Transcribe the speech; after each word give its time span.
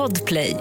Podplay. 0.00 0.56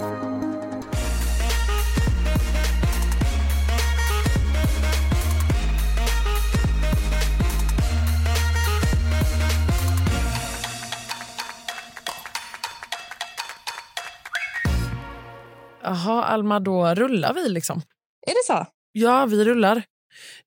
Jaha, 15.84 16.24
Alma, 16.24 16.60
då 16.60 16.86
rullar 16.96 17.34
vi 17.34 17.50
liksom. 17.50 17.82
Är 18.28 18.32
det 18.32 18.46
så? 18.46 18.66
Ja, 18.92 19.26
vi 19.26 19.46
rullar. 19.46 19.84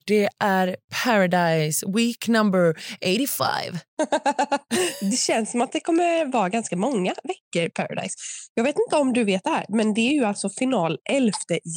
Det 0.07 0.29
är 0.39 0.77
Paradise 1.05 1.87
Week 1.95 2.29
number 2.29 2.75
85. 3.17 3.79
det 5.11 5.17
känns 5.17 5.51
som 5.51 5.61
att 5.61 5.73
det 5.73 5.81
kommer 5.81 6.33
vara 6.33 6.49
ganska 6.49 6.77
många 6.77 7.15
veckor 7.25 7.69
Paradise. 7.69 8.17
Jag 8.55 8.65
vet 8.65 8.77
inte 8.79 8.97
om 8.97 9.13
du 9.13 9.25
vet 9.25 9.45
det 9.45 9.51
här, 9.51 9.67
men 9.69 9.95
det 9.95 10.01
är 10.01 10.13
ju 10.13 10.25
alltså 10.25 10.49
final 10.49 10.99
11 11.11 11.33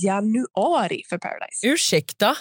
januari 0.06 1.02
för 1.10 1.18
Paradise. 1.18 1.68
Ursäkta? 1.68 2.36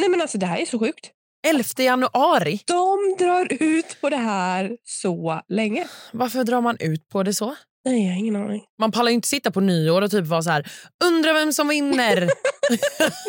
Nej 0.00 0.08
men 0.08 0.20
alltså 0.20 0.38
det 0.38 0.46
här 0.46 0.58
är 0.58 0.66
så 0.66 0.78
sjukt. 0.78 1.10
11 1.46 1.64
januari? 1.78 2.60
De 2.66 3.16
drar 3.18 3.62
ut 3.62 4.00
på 4.00 4.10
det 4.10 4.16
här 4.16 4.76
så 4.84 5.40
länge. 5.48 5.88
Varför 6.12 6.44
drar 6.44 6.60
man 6.60 6.76
ut 6.80 7.08
på 7.08 7.22
det 7.22 7.34
så? 7.34 7.54
Nej, 7.84 8.04
jag 8.04 8.12
har 8.12 8.18
ingen 8.18 8.36
aning. 8.36 8.62
Man 8.78 8.92
pallar 8.92 9.12
inte 9.12 9.28
sitta 9.28 9.50
på 9.50 9.60
nyår 9.60 10.02
och 10.02 10.10
typ 10.10 10.26
vara 10.26 10.42
så 10.42 10.50
här, 10.50 10.70
undra 11.04 11.32
vem 11.32 11.52
som 11.52 11.68
vinner. 11.68 12.20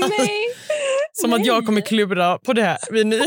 Nej. 0.02 0.40
som 1.14 1.30
Nej. 1.30 1.40
att 1.40 1.46
jag 1.46 1.66
kommer 1.66 1.82
klura 1.82 2.38
på 2.38 2.54
det 2.54 2.64
här 2.64 2.78
vid 2.92 3.08
nyår. 3.08 3.26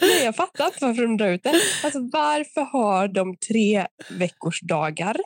Nej, 0.00 0.24
jag 0.24 0.36
fattar 0.36 0.66
inte 0.66 0.78
varför 0.80 1.02
de 1.02 1.16
drar 1.16 1.28
ut 1.28 1.42
det. 1.42 1.60
Alltså, 1.84 1.98
varför 2.12 2.60
har 2.60 3.08
de 3.08 3.36
tre 3.36 3.86
veckors 4.10 4.60
dagar? 4.60 5.16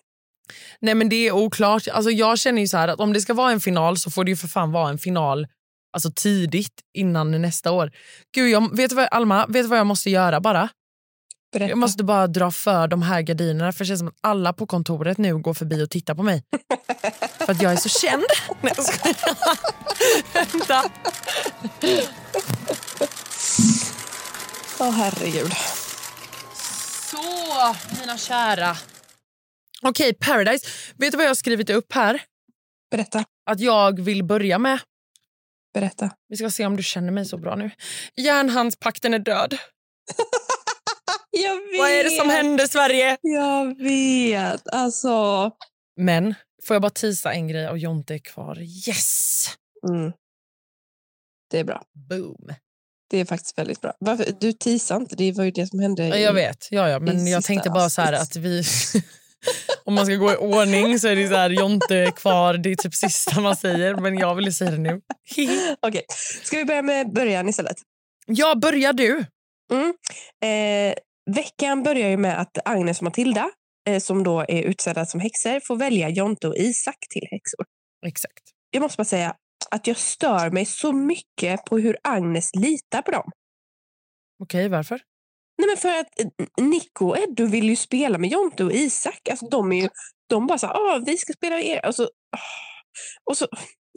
Nej 0.80 0.94
men 0.94 1.08
det 1.08 1.28
är 1.28 1.32
oklart. 1.32 1.88
Alltså, 1.88 2.10
jag 2.10 2.38
känner 2.38 2.62
ju 2.62 2.68
så 2.68 2.76
här 2.76 2.88
att 2.88 3.00
om 3.00 3.12
det 3.12 3.20
ska 3.20 3.34
vara 3.34 3.52
en 3.52 3.60
final 3.60 3.96
så 3.96 4.10
får 4.10 4.24
det 4.24 4.30
ju 4.30 4.36
för 4.36 4.48
fan 4.48 4.72
vara 4.72 4.88
en 4.88 4.98
final 4.98 5.46
alltså 5.92 6.10
tidigt 6.14 6.80
innan 6.98 7.42
nästa 7.42 7.72
år. 7.72 7.92
Gud, 8.34 8.50
jag, 8.50 8.76
vet 8.76 8.90
du 8.90 8.96
vad, 8.96 9.08
Alma, 9.10 9.46
vet 9.46 9.64
du 9.64 9.68
vad 9.68 9.78
jag 9.78 9.86
måste 9.86 10.10
göra 10.10 10.40
bara? 10.40 10.68
Berätta. 11.52 11.68
Jag 11.68 11.78
måste 11.78 12.04
bara 12.04 12.26
dra 12.26 12.50
för 12.50 12.88
de 12.88 13.02
här 13.02 13.22
gardinerna 13.22 13.72
för 13.72 13.84
det 13.84 13.88
känns 13.88 14.00
som 14.00 14.08
att 14.08 14.18
alla 14.20 14.52
på 14.52 14.66
kontoret 14.66 15.18
nu 15.18 15.38
går 15.38 15.54
förbi 15.54 15.84
och 15.84 15.90
tittar 15.90 16.14
på 16.14 16.22
mig. 16.22 16.42
för 17.38 17.52
att 17.52 17.62
jag 17.62 17.72
är 17.72 17.76
så 17.76 17.88
känd. 17.88 18.24
Nej, 18.60 18.72
jag. 18.76 19.14
Vänta. 20.32 20.90
Åh, 24.78 24.90
herregud. 24.90 25.52
Så, 27.10 27.76
mina 28.00 28.18
kära. 28.18 28.76
Okej, 29.82 30.14
Paradise. 30.14 30.66
Vet 30.96 31.10
du 31.12 31.16
vad 31.16 31.24
jag 31.24 31.30
har 31.30 31.34
skrivit 31.34 31.70
upp 31.70 31.92
här? 31.92 32.22
Berätta. 32.90 33.24
Att 33.50 33.60
jag 33.60 34.00
vill 34.00 34.24
börja 34.24 34.58
med. 34.58 34.80
Berätta. 35.74 36.10
Vi 36.28 36.36
ska 36.36 36.50
se 36.50 36.66
om 36.66 36.76
du 36.76 36.82
känner 36.82 37.12
mig 37.12 37.24
så 37.24 37.38
bra 37.38 37.56
nu. 37.56 37.70
Järnhandspakten 38.16 39.14
är 39.14 39.18
död. 39.18 39.58
Jag 41.42 41.54
vet. 41.54 41.78
Vad 41.78 41.90
är 41.90 42.04
det 42.04 42.10
som 42.10 42.30
händer, 42.30 42.66
Sverige? 42.66 43.16
Jag 43.22 43.82
vet. 43.82 44.68
Alltså... 44.68 45.50
Men 45.96 46.34
får 46.66 46.74
jag 46.74 46.82
bara 46.82 46.90
tisa 46.90 47.32
en 47.32 47.48
grej 47.48 47.68
och 47.68 47.78
Jonte 47.78 48.14
är 48.14 48.18
kvar. 48.18 48.58
Yes! 48.60 49.46
Mm. 49.88 50.12
Det 51.50 51.58
är 51.58 51.64
bra. 51.64 51.82
Boom. 52.08 52.48
Det 53.10 53.18
är 53.18 53.24
faktiskt 53.24 53.58
väldigt 53.58 53.80
bra. 53.80 53.94
Varför? 54.00 54.26
Du 54.40 54.52
teasar 54.52 54.96
inte. 54.96 55.16
Det 55.16 55.32
var 55.32 55.44
ju 55.44 55.50
det 55.50 55.66
som 55.66 55.80
hände. 55.80 56.08
Ja, 56.08 56.16
jag 56.16 56.32
vet, 56.32 56.68
ja, 56.70 56.88
ja. 56.88 56.98
men 56.98 57.26
jag 57.26 57.44
tänkte 57.44 57.70
bara 57.70 57.90
så 57.90 58.02
att 58.02 58.36
vi... 58.36 58.62
Om 59.84 59.94
man 59.94 60.06
ska 60.06 60.14
gå 60.14 60.32
i 60.32 60.36
ordning 60.36 60.98
så 60.98 61.08
är 61.08 61.16
det 61.16 61.28
så 61.28 61.34
här, 61.34 61.50
Jonte 61.50 61.96
är 61.96 62.10
kvar, 62.10 62.54
det 62.54 62.72
är 62.72 62.76
typ 62.76 62.94
sista 62.94 63.40
man 63.40 63.56
säger. 63.56 63.94
Men 63.94 64.18
jag 64.18 64.34
ville 64.34 64.52
säga 64.52 64.70
det 64.70 64.78
nu. 64.78 65.00
Okej. 65.80 66.02
Ska 66.42 66.56
vi 66.56 66.64
börja 66.64 66.82
med 66.82 67.12
början 67.12 67.48
istället? 67.48 67.76
ja, 68.26 68.54
börjar 68.54 68.92
du. 68.92 69.24
Mm. 69.72 69.94
Eh, 70.42 70.94
veckan 71.34 71.82
börjar 71.82 72.08
ju 72.08 72.16
med 72.16 72.40
att 72.40 72.58
Agnes 72.64 72.98
och 72.98 73.04
Matilda, 73.04 73.50
eh, 73.88 73.98
som 74.00 74.22
då 74.24 74.40
är 74.40 74.62
utsedda 74.62 75.06
som 75.06 75.20
häxor, 75.20 75.60
får 75.66 75.76
välja 75.76 76.08
Jonte 76.08 76.48
och 76.48 76.56
Isak 76.56 76.96
till 77.10 77.28
häxor. 77.30 77.64
Exakt. 78.06 78.42
Jag 78.70 78.80
måste 78.82 78.96
bara 78.96 79.04
säga 79.04 79.34
att 79.70 79.86
jag 79.86 79.96
stör 79.96 80.50
mig 80.50 80.64
så 80.64 80.92
mycket 80.92 81.64
på 81.64 81.78
hur 81.78 81.96
Agnes 82.02 82.50
litar 82.54 83.02
på 83.02 83.10
dem. 83.10 83.30
Okej, 84.42 84.68
varför? 84.68 85.00
Nej, 85.58 85.68
men 85.68 85.76
för 85.76 85.88
att 86.00 86.20
eh, 86.20 86.64
Nico 86.66 87.06
och 87.08 87.18
Edo 87.18 87.46
vill 87.46 87.68
ju 87.68 87.76
spela 87.76 88.18
med 88.18 88.30
Jonte 88.30 88.64
och 88.64 88.72
Isak. 88.72 89.28
Alltså, 89.30 89.48
de 89.48 89.72
är 89.72 89.82
ju 89.82 89.88
de 90.28 90.46
bara 90.46 90.58
så 90.58 90.66
här, 90.66 90.76
"Åh, 90.76 91.02
vi 91.06 91.16
ska 91.16 91.32
spela 91.32 91.56
med 91.56 91.66
er. 91.66 91.86
Och 91.86 91.94
så, 91.94 92.02
åh. 92.02 92.40
och 93.30 93.36
så, 93.36 93.46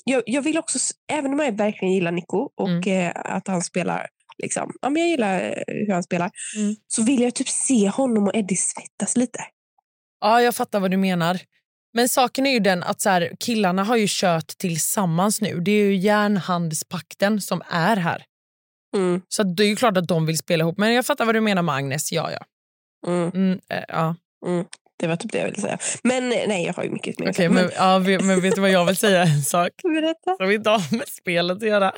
jag, 0.05 0.23
jag 0.25 0.41
vill 0.41 0.57
också, 0.57 0.79
även 1.11 1.33
om 1.33 1.39
jag 1.39 1.57
verkligen 1.57 1.93
gillar 1.93 2.11
Nico 2.11 2.49
och 2.55 2.69
Mm. 2.69 3.05
eh, 3.05 3.11
att 3.15 3.47
han 3.47 3.61
spelar, 3.61 4.07
liksom, 4.43 4.71
ja, 4.81 4.89
men 4.89 5.01
jag 5.01 5.09
gillar 5.09 5.41
eh, 5.41 5.63
hur 5.67 5.93
han 5.93 6.03
spelar, 6.03 6.31
Mm. 6.57 6.75
så 6.87 7.03
vill 7.03 7.21
jag 7.21 7.35
typ 7.35 7.49
se 7.49 7.89
honom 7.89 8.27
och 8.27 8.35
Eddie 8.35 8.55
svettas 8.55 9.17
lite. 9.17 9.39
Ja, 10.21 10.41
jag 10.41 10.55
fattar 10.55 10.79
vad 10.79 10.91
du 10.91 10.97
menar. 10.97 11.39
Men 11.93 12.09
saken 12.09 12.45
är 12.47 12.51
ju 12.51 12.59
den 12.59 12.83
att 12.83 13.01
så 13.01 13.09
här, 13.09 13.31
killarna 13.39 13.83
har 13.83 13.95
ju 13.97 14.05
kört 14.09 14.47
tillsammans 14.47 15.41
nu. 15.41 15.59
Det 15.59 15.71
är 15.71 15.83
ju 15.85 15.95
järnhandspakten 15.95 17.41
som 17.41 17.61
är 17.69 17.95
här. 17.97 18.23
Mm, 18.95 19.21
Så 19.27 19.43
det 19.43 19.63
är 19.63 19.67
ju 19.67 19.75
klart 19.75 19.97
att 19.97 20.07
de 20.07 20.25
vill 20.25 20.37
spela 20.37 20.63
ihop. 20.63 20.77
Men 20.77 20.93
jag 20.93 21.05
fattar 21.05 21.25
vad 21.25 21.35
du 21.35 21.41
menar 21.41 21.61
med 21.61 21.75
Agnes. 21.75 22.11
Ja, 22.11 22.31
ja. 22.31 22.45
mm, 23.07 23.29
Mm, 23.33 23.59
eh, 23.69 23.83
ja. 23.87 24.15
mm. 24.45 24.65
Det 24.99 25.07
var 25.07 25.15
typ 25.15 25.31
det 25.31 25.37
jag 25.37 25.45
ville 25.45 25.61
säga. 25.61 25.77
Men 26.03 26.31
eh, 26.31 26.47
nej, 26.47 26.65
jag 26.65 26.73
har 26.73 26.83
ju 26.83 26.89
mycket 26.89 27.19
mer 27.19 27.25
Okej, 27.25 27.33
säga. 27.35 27.49
men, 27.49 27.69
ja, 27.75 27.99
men 27.99 28.41
vet 28.41 28.55
du 28.55 28.61
vad 28.61 28.69
jag 28.71 28.85
vill 28.85 28.97
säga? 28.97 29.23
En 29.23 29.41
sak 29.41 29.69
Berätta. 29.83 30.35
som 30.37 30.51
inte 30.51 30.69
har 30.69 30.95
med 30.97 31.07
spelet 31.07 31.57
att 31.57 31.63
göra. 31.67 31.93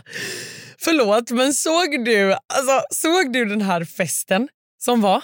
Förlåt, 0.83 1.31
men 1.31 1.53
såg 1.53 2.05
du, 2.05 2.31
alltså, 2.31 2.83
såg 2.89 3.33
du 3.33 3.45
den 3.45 3.61
här 3.61 3.85
festen 3.85 4.47
som 4.83 5.01
var 5.01 5.23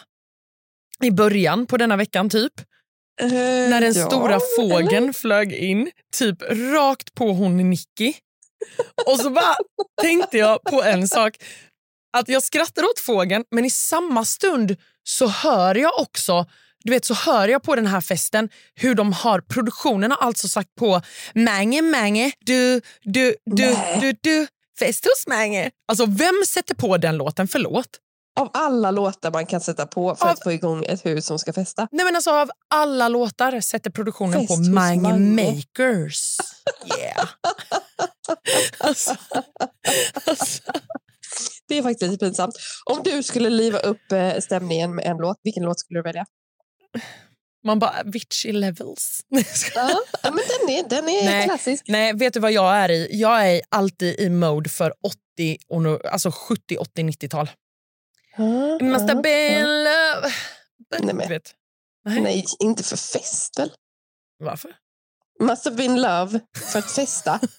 i 1.03 1.11
början 1.11 1.65
på 1.65 1.77
denna 1.77 1.95
veckan 1.95 2.29
typ? 2.29 2.53
När 3.21 3.81
den 3.81 3.93
stora 3.93 4.39
fågeln 4.57 5.13
flög 5.13 5.53
in, 5.53 5.91
typ 6.15 6.41
rakt 6.73 7.15
på 7.15 7.33
hon 7.33 7.69
Nicky. 7.69 8.13
Och 9.05 9.19
så 9.19 9.29
bara 9.29 9.55
tänkte 10.01 10.37
jag 10.37 10.63
på 10.63 10.83
en 10.83 11.07
sak. 11.07 11.37
Att 12.17 12.29
jag 12.29 12.43
skrattar 12.43 12.83
åt 12.83 12.99
fågeln, 12.99 13.43
men 13.51 13.65
i 13.65 13.69
samma 13.69 14.25
stund 14.25 14.75
så 15.03 15.27
hör 15.27 15.75
jag 15.75 15.91
också 15.99 16.45
du 16.83 16.91
vet 16.91 17.05
så 17.05 17.13
hör 17.13 17.47
jag 17.47 17.63
på 17.63 17.75
den 17.75 17.87
här 17.87 18.01
festen 18.01 18.49
hur 18.75 18.95
de 18.95 19.13
har 19.13 19.41
produktionen 19.41 20.11
har 20.11 20.27
alltså 20.27 20.47
sagt 20.47 20.75
på 20.75 21.01
Mange 21.35 21.81
Mange, 21.81 22.31
du, 22.39 22.81
du, 23.01 23.35
du, 23.45 23.65
Nej. 23.65 23.97
du, 24.01 24.13
du, 24.21 24.47
fest 24.79 25.05
hos 25.05 25.27
Mange. 25.27 25.71
Alltså 25.87 26.05
vem 26.05 26.43
sätter 26.47 26.75
på 26.75 26.97
den 26.97 27.17
låten? 27.17 27.47
Förlåt. 27.47 27.87
Av 28.39 28.49
alla 28.53 28.91
låtar 28.91 29.31
man 29.31 29.45
kan 29.45 29.61
sätta 29.61 29.87
på 29.87 30.15
för 30.15 30.25
Av- 30.25 30.31
att 30.31 30.43
få 30.43 30.51
igång 30.51 30.85
ett 30.85 31.05
hus 31.05 31.25
som 31.25 31.39
ska 31.39 31.53
festa. 31.53 31.87
Nej 31.91 32.05
men 32.05 32.15
alltså 32.15 32.31
av 32.31 32.49
alla 32.73 33.07
låtar 33.07 33.61
sätter 33.61 33.89
produktionen 33.91 34.33
Fest 34.39 34.47
på 34.49 34.55
Mange 34.71 35.01
Mange. 35.01 35.45
Makers. 35.55 36.37
Yeah. 36.99 37.27
alltså, 38.77 39.15
alltså. 40.25 40.61
Det 41.67 41.77
är 41.77 41.83
faktiskt 41.83 42.19
pinsamt. 42.19 42.55
Om 42.85 43.01
du 43.03 43.23
skulle 43.23 43.49
liva 43.49 43.79
upp 43.79 44.11
eh, 44.11 44.39
stämningen 44.39 44.95
med 44.95 45.05
en 45.05 45.17
låt, 45.17 45.37
vilken 45.43 45.63
låt 45.63 45.79
skulle 45.79 45.99
du 45.99 46.03
välja? 46.03 46.25
Man 47.67 47.79
bara, 47.79 48.03
Vichy 48.05 48.51
levels. 48.51 49.21
Ja, 49.75 50.01
men 50.23 50.33
den 50.33 50.69
är, 50.69 50.89
den 50.89 51.09
är 51.09 51.25
Nej. 51.25 51.45
klassisk. 51.45 51.83
Nej, 51.87 52.13
vet 52.13 52.33
du 52.33 52.39
vad 52.39 52.51
jag 52.51 52.75
är 52.75 52.91
i? 52.91 53.07
Jag 53.11 53.49
är 53.51 53.61
alltid 53.69 54.19
i 54.19 54.29
mode 54.29 54.69
för 54.69 54.93
80, 55.37 55.57
och 55.67 55.81
nu, 55.81 55.99
alltså 56.11 56.31
70, 56.31 56.77
80, 56.77 57.01
90-tal. 57.03 57.49
Ja, 58.37 58.75
It 58.75 58.81
must 58.81 59.01
ja, 59.01 59.07
have 59.07 59.21
been 59.21 59.59
ja. 59.59 59.65
love. 59.67 60.33
Nej, 60.99 61.13
men- 61.13 61.29
vet. 61.29 61.53
Nej. 62.05 62.21
Nej, 62.21 62.45
inte 62.59 62.83
för 62.83 62.97
fest 62.97 63.59
väl? 63.59 63.71
Varför? 64.39 64.75
Must 65.39 65.65
have 65.65 65.75
been 65.77 66.01
love 66.01 66.39
för 66.71 66.79
att 66.79 66.91
festa. 66.91 67.39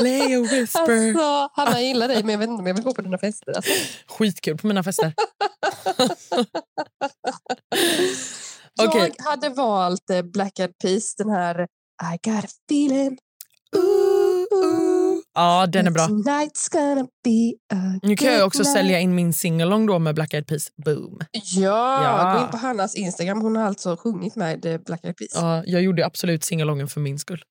Lay 0.00 0.34
a 0.34 0.40
whisper. 0.40 1.08
Alltså, 1.08 1.50
Hanna, 1.54 1.70
jag 1.72 1.82
gillar 1.82 2.08
dig 2.08 2.22
men 2.22 2.30
jag 2.32 2.38
vet 2.38 2.48
inte 2.48 2.60
om 2.60 2.66
jag 2.66 2.74
vill 2.74 2.84
gå 2.84 2.94
på 2.94 3.02
dina 3.02 3.18
fester. 3.18 3.52
Alltså. 3.52 3.72
Skitkul 4.06 4.58
på 4.58 4.66
mina 4.66 4.82
fester. 4.82 5.12
Okej. 8.82 9.12
Jag 9.18 9.24
hade 9.24 9.48
valt 9.48 10.10
eh, 10.10 10.22
Black 10.22 10.58
Eyed 10.58 10.78
Peas, 10.82 11.14
den 11.14 11.30
här 11.30 11.60
I 12.14 12.30
got 12.30 12.44
a 12.44 12.48
feeling 12.70 13.18
Ooh, 13.76 14.44
ooh. 14.52 15.18
Ja, 15.34 15.66
den 15.66 15.86
är 15.86 15.90
bra. 15.90 16.08
Nu 18.02 18.16
kan 18.16 18.32
jag 18.32 18.46
också 18.46 18.62
night. 18.62 18.72
sälja 18.72 19.00
in 19.00 19.14
min 19.14 19.32
singalong 19.32 19.86
då 19.86 19.98
med 19.98 20.14
Black 20.14 20.34
Eyed 20.34 20.46
Peas. 20.46 20.68
Boom. 20.84 21.18
Ja, 21.32 22.02
Ja. 22.04 22.34
gå 22.38 22.44
in 22.44 22.50
på 22.50 22.56
Hannas 22.56 22.94
Instagram. 22.94 23.40
Hon 23.40 23.56
har 23.56 23.64
alltså 23.64 23.96
sjungit 23.96 24.36
med 24.36 24.66
eh, 24.66 24.78
Black 24.78 25.04
Eyed 25.04 25.16
Peas. 25.16 25.30
Ja, 25.34 25.62
jag 25.66 25.82
gjorde 25.82 26.06
absolut 26.06 26.44
singalongen 26.44 26.88
för 26.88 27.00
min 27.00 27.18
skull. 27.18 27.42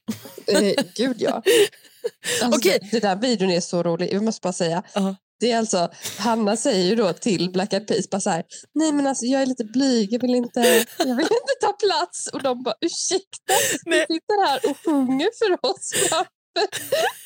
Eh, 0.47 0.83
gud, 0.95 1.15
ja. 1.19 1.41
Alltså, 2.43 2.59
det, 2.69 2.91
det 2.91 2.99
där 2.99 3.15
videon 3.15 3.49
är 3.49 3.59
så 3.61 3.83
rolig. 3.83 4.13
Jag 4.13 4.23
måste 4.23 4.39
bara 4.43 4.53
säga. 4.53 4.83
Ja. 4.93 5.15
Det 5.39 5.51
är 5.51 5.57
alltså, 5.57 5.89
Hanna 6.19 6.57
säger 6.57 6.85
ju 6.85 6.95
då 6.95 7.13
till 7.13 7.51
Black 7.51 7.73
Eyed 7.73 7.87
Peas 7.87 8.09
bara 8.09 8.21
så 8.21 8.29
här, 8.29 8.43
nej 8.73 8.91
men 8.91 9.07
alltså 9.07 9.25
jag 9.25 9.41
är 9.41 9.45
lite 9.45 9.63
blyg, 9.63 10.13
jag 10.13 10.21
vill 10.21 10.35
inte, 10.35 10.85
jag 10.97 11.15
vill 11.15 11.25
inte 11.25 11.55
ta 11.61 11.73
plats. 11.73 12.27
Och 12.33 12.43
de 12.43 12.63
bara, 12.63 12.75
ursäkta, 12.81 13.53
du 13.85 13.91
sitter 13.91 14.47
här 14.47 14.69
och 14.69 14.77
sjunger 14.85 15.29
för 15.37 15.69
oss 15.69 15.91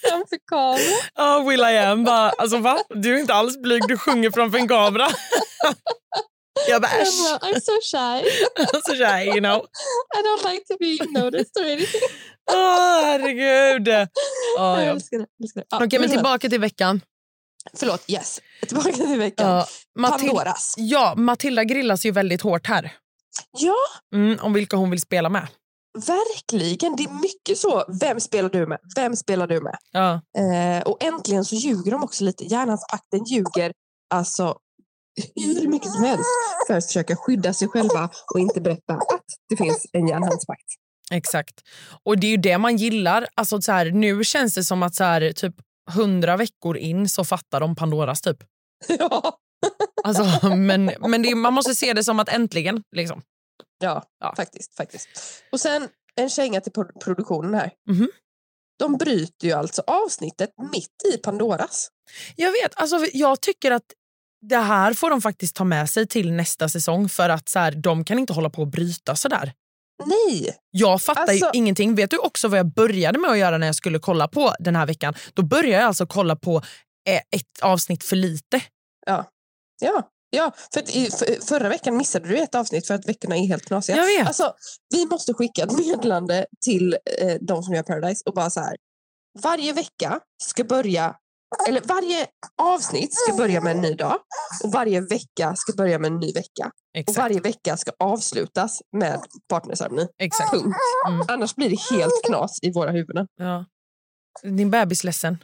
framför 0.10 0.38
kameran. 0.50 1.02
Ja, 1.16 1.38
oh, 1.38 1.50
Will 1.50 1.60
I 1.60 1.78
am 1.78 2.04
bara, 2.04 2.30
alltså 2.30 2.58
va? 2.58 2.80
Du 2.90 3.16
är 3.16 3.20
inte 3.20 3.34
alls 3.34 3.58
blyg, 3.58 3.88
du 3.88 3.98
sjunger 3.98 4.32
framför 4.32 4.58
en 4.58 4.68
kamera. 4.68 5.08
Jag 6.68 6.82
bara 6.82 6.92
äsch. 6.92 7.42
I'm 7.42 7.60
so 7.60 7.72
shy. 7.92 8.30
so 8.86 8.94
shy, 8.96 9.24
you 9.26 9.40
know. 9.40 9.66
I 10.18 10.22
don't 10.22 10.44
like 10.52 10.64
to 10.68 10.78
be 10.80 11.20
noticed 11.20 11.58
or 11.60 11.66
anything. 11.66 12.02
Åh, 12.52 12.56
oh, 12.56 13.06
herregud. 13.06 13.88
Oh, 13.88 14.84
jag 14.84 14.84
älskar 14.84 15.18
det. 15.18 15.26
det. 15.56 15.64
Okej, 15.72 15.88
okay, 15.88 16.00
men 16.00 16.10
tillbaka 16.10 16.50
till 16.50 16.60
veckan. 16.60 17.02
Förlåt, 17.74 18.04
yes. 18.08 18.42
Tillbaka 18.68 18.92
till 18.92 19.18
veckan. 19.18 19.58
Uh, 19.58 19.66
Matil 20.00 20.28
Pandoras. 20.28 20.76
Ja, 20.78 21.14
Matilda 21.18 21.64
grillas 21.64 22.06
ju 22.06 22.12
väldigt 22.12 22.42
hårt 22.42 22.68
här. 22.68 22.94
Ja. 23.52 23.76
Mm, 24.16 24.40
om 24.42 24.54
vilka 24.54 24.78
hon 24.78 24.90
vill 24.90 25.02
spela 25.02 25.30
med. 25.30 25.48
Verkligen. 26.08 26.96
Det 26.96 27.04
är 27.04 27.22
mycket 27.22 27.58
så. 27.58 27.86
Vem 28.02 28.20
spelar 28.20 28.50
du 28.50 28.68
med? 28.68 28.78
Vem 28.96 29.16
spelar 29.16 29.48
du 29.48 29.62
med? 29.62 29.78
Ja. 29.92 30.22
Eh, 30.38 30.82
och 30.82 31.04
äntligen 31.04 31.46
så 31.46 31.56
ljuger 31.56 31.92
de 31.92 32.04
också 32.04 32.24
lite. 32.24 32.44
Järnhandspakten 32.44 33.24
ljuger 33.24 33.72
alltså 34.14 34.58
hur 35.36 35.68
mycket 35.68 35.92
som 35.92 36.04
helst 36.04 36.30
för 36.68 36.78
att 36.78 36.86
försöka 36.86 37.16
skydda 37.16 37.54
sig 37.54 37.68
själva 37.68 38.10
och 38.34 38.40
inte 38.40 38.62
berätta 38.62 38.94
att 38.94 39.26
det 39.50 39.58
finns 39.58 39.86
en 39.94 40.08
järnhandspakt. 40.08 40.66
Exakt. 41.12 41.62
Och 42.04 42.20
det 42.20 42.28
är 42.28 42.32
ju 42.32 42.38
det 42.38 42.58
man 42.58 42.78
gillar. 42.78 43.28
Alltså 43.36 43.62
så 43.62 43.72
här, 43.72 43.92
nu 43.92 44.24
känns 44.24 44.56
det 44.56 44.64
som 44.64 44.84
att 44.84 44.96
så 44.96 45.04
här, 45.04 45.32
typ 45.32 45.56
hundra 45.94 46.38
veckor 46.38 46.78
in 46.78 47.10
så 47.10 47.24
fattar 47.24 47.60
de 47.60 47.76
Pandoras 47.76 48.22
typ. 48.22 48.38
Ja. 49.00 49.40
Alltså, 50.04 50.56
men 50.56 50.92
men 51.00 51.22
det, 51.22 51.36
man 51.36 51.54
måste 51.54 51.76
se 51.76 51.94
det 51.94 52.04
som 52.04 52.20
att 52.20 52.30
äntligen. 52.30 52.84
Liksom. 52.96 53.22
Ja, 53.80 54.04
ja, 54.20 54.34
faktiskt. 54.36 54.76
faktiskt. 54.76 55.10
Och 55.52 55.60
sen 55.60 55.88
en 56.16 56.30
känga 56.30 56.62
till 56.62 56.72
produktionen 57.04 57.54
här. 57.54 57.72
Mm 57.90 58.02
-hmm. 58.02 58.08
De 58.80 58.98
bryter 58.98 59.48
ju 59.48 59.54
alltså 59.54 59.84
avsnittet 59.88 60.50
mitt 60.72 61.14
i 61.14 61.18
Pandoras. 61.18 61.90
Jag 62.36 62.52
vet. 62.52 62.72
Alltså, 62.76 63.06
jag 63.14 63.42
tycker 63.42 63.72
att 63.72 63.86
det 64.42 64.58
här 64.58 64.94
får 64.94 65.10
de 65.10 65.22
faktiskt 65.22 65.56
ta 65.56 65.64
med 65.64 65.90
sig 65.90 66.08
till 66.08 66.34
nästa 66.34 66.70
säsong 66.70 67.10
för 67.10 67.30
att 67.30 67.50
så 67.50 67.60
här, 67.60 67.72
de 67.72 68.04
kan 68.04 68.20
inte 68.20 68.34
hålla 68.34 68.50
på 68.50 68.62
att 68.62 68.72
bryta 68.72 69.16
så 69.16 69.28
där. 69.28 69.54
Nej! 70.06 70.58
Jag 70.72 71.02
fattar 71.02 71.22
alltså... 71.22 71.46
ju 71.46 71.50
ingenting. 71.54 71.96
Vet 71.96 72.10
du 72.12 72.18
också 72.18 72.48
vad 72.48 72.60
jag 72.60 72.74
började 72.74 73.20
med 73.20 73.32
att 73.32 73.38
göra 73.38 73.58
när 73.58 73.68
jag 73.68 73.76
skulle 73.76 74.00
kolla 74.00 74.28
på 74.28 74.54
den 74.60 74.76
här 74.76 74.86
veckan? 74.86 75.14
Då 75.34 75.44
började 75.44 75.70
jag 75.70 75.84
alltså 75.84 76.08
kolla 76.08 76.36
på 76.36 76.58
eh, 77.08 77.18
ett 77.18 77.62
avsnitt 77.62 78.04
för 78.04 78.16
lite. 78.16 78.62
Ja, 79.06 79.26
ja. 79.82 80.10
Ja, 80.32 80.52
för, 80.74 80.98
i, 80.98 81.10
för 81.12 81.46
förra 81.46 81.70
veckan 81.70 81.98
missade 81.98 82.28
du 82.28 82.38
ett 82.38 82.56
avsnitt 82.56 82.88
för 82.88 82.94
att 82.94 83.08
veckorna 83.08 83.38
är 83.38 83.48
helt 83.48 83.66
knasiga. 83.66 83.98
Jag 83.98 84.06
vet. 84.06 84.28
Alltså, 84.28 84.54
vi 84.90 85.06
måste 85.06 85.34
skicka 85.34 85.64
ett 85.64 85.72
meddelande 85.72 86.46
till 86.66 86.98
eh, 87.20 87.36
de 87.42 87.64
som 87.64 87.74
gör 87.74 87.84
Paradise 87.84 88.24
och 88.26 88.34
bara 88.34 88.50
så 88.50 88.60
här. 88.60 88.76
Varje 89.44 89.74
vecka 89.74 90.20
ska 90.44 90.64
börja 90.64 91.16
eller 91.68 91.82
varje 91.82 92.28
avsnitt 92.62 93.14
ska 93.14 93.34
börja 93.34 93.62
med 93.62 93.76
en 93.76 93.82
ny 93.82 93.94
dag 93.96 94.20
och 94.64 94.72
varje 94.72 95.02
vecka 95.02 95.56
ska 95.56 95.74
börja 95.78 96.00
med 96.00 96.12
en 96.12 96.20
ny 96.20 96.34
vecka. 96.34 96.72
Exakt. 96.94 97.18
Och 97.18 97.24
varje 97.24 97.40
vecka 97.40 97.78
ska 97.78 97.92
avslutas 98.00 98.82
med 98.92 99.22
partnerceremoni. 99.50 100.08
Exakt. 100.18 100.54
Mm. 100.54 100.74
Annars 101.28 101.56
blir 101.56 101.70
det 101.70 101.96
helt 101.96 102.26
knas 102.28 102.60
i 102.62 102.72
våra 102.72 102.92
huvuden. 102.92 103.28
Ja. 103.36 103.66
Din 104.44 104.72
bebis 104.72 105.04
ledsen? 105.04 105.38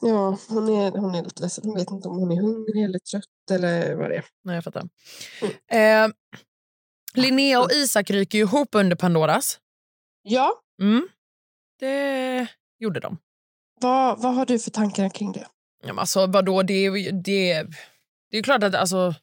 Ja, 0.00 0.38
hon 0.48 0.68
är, 0.68 0.90
hon 0.90 1.14
är 1.14 1.22
lite 1.22 1.42
ledsen. 1.42 1.64
Hon 1.64 1.74
vet 1.74 1.90
inte 1.90 2.08
om 2.08 2.18
hon 2.18 2.32
är 2.32 2.42
hungrig 2.42 2.84
eller 2.84 2.98
trött 2.98 3.50
eller 3.50 3.94
vad 3.94 4.10
det 4.10 4.16
är. 4.16 4.24
Nej, 4.44 4.54
jag 4.54 4.64
fattar. 4.64 4.88
Mm. 5.70 6.10
Eh, 6.10 6.14
Linnea 7.14 7.60
och 7.60 7.72
Isak 7.72 8.10
ryker 8.10 8.38
ihop 8.38 8.68
under 8.74 8.96
Pandoras. 8.96 9.58
Ja. 10.22 10.62
Mm. 10.82 11.08
Det 11.78 12.46
gjorde 12.78 13.00
de. 13.00 13.18
Vad, 13.82 14.22
vad 14.22 14.34
har 14.34 14.46
du 14.46 14.58
för 14.58 14.70
tankar 14.70 15.08
kring 15.08 15.32
det? 15.32 15.46
Ja, 15.86 16.00
alltså, 16.00 16.26
vadå, 16.26 16.62
det, 16.62 16.90
det, 17.10 17.66
det 18.30 18.38
är 18.38 18.42
klart 18.42 18.62
att 18.62 18.74
alltså, 18.74 19.14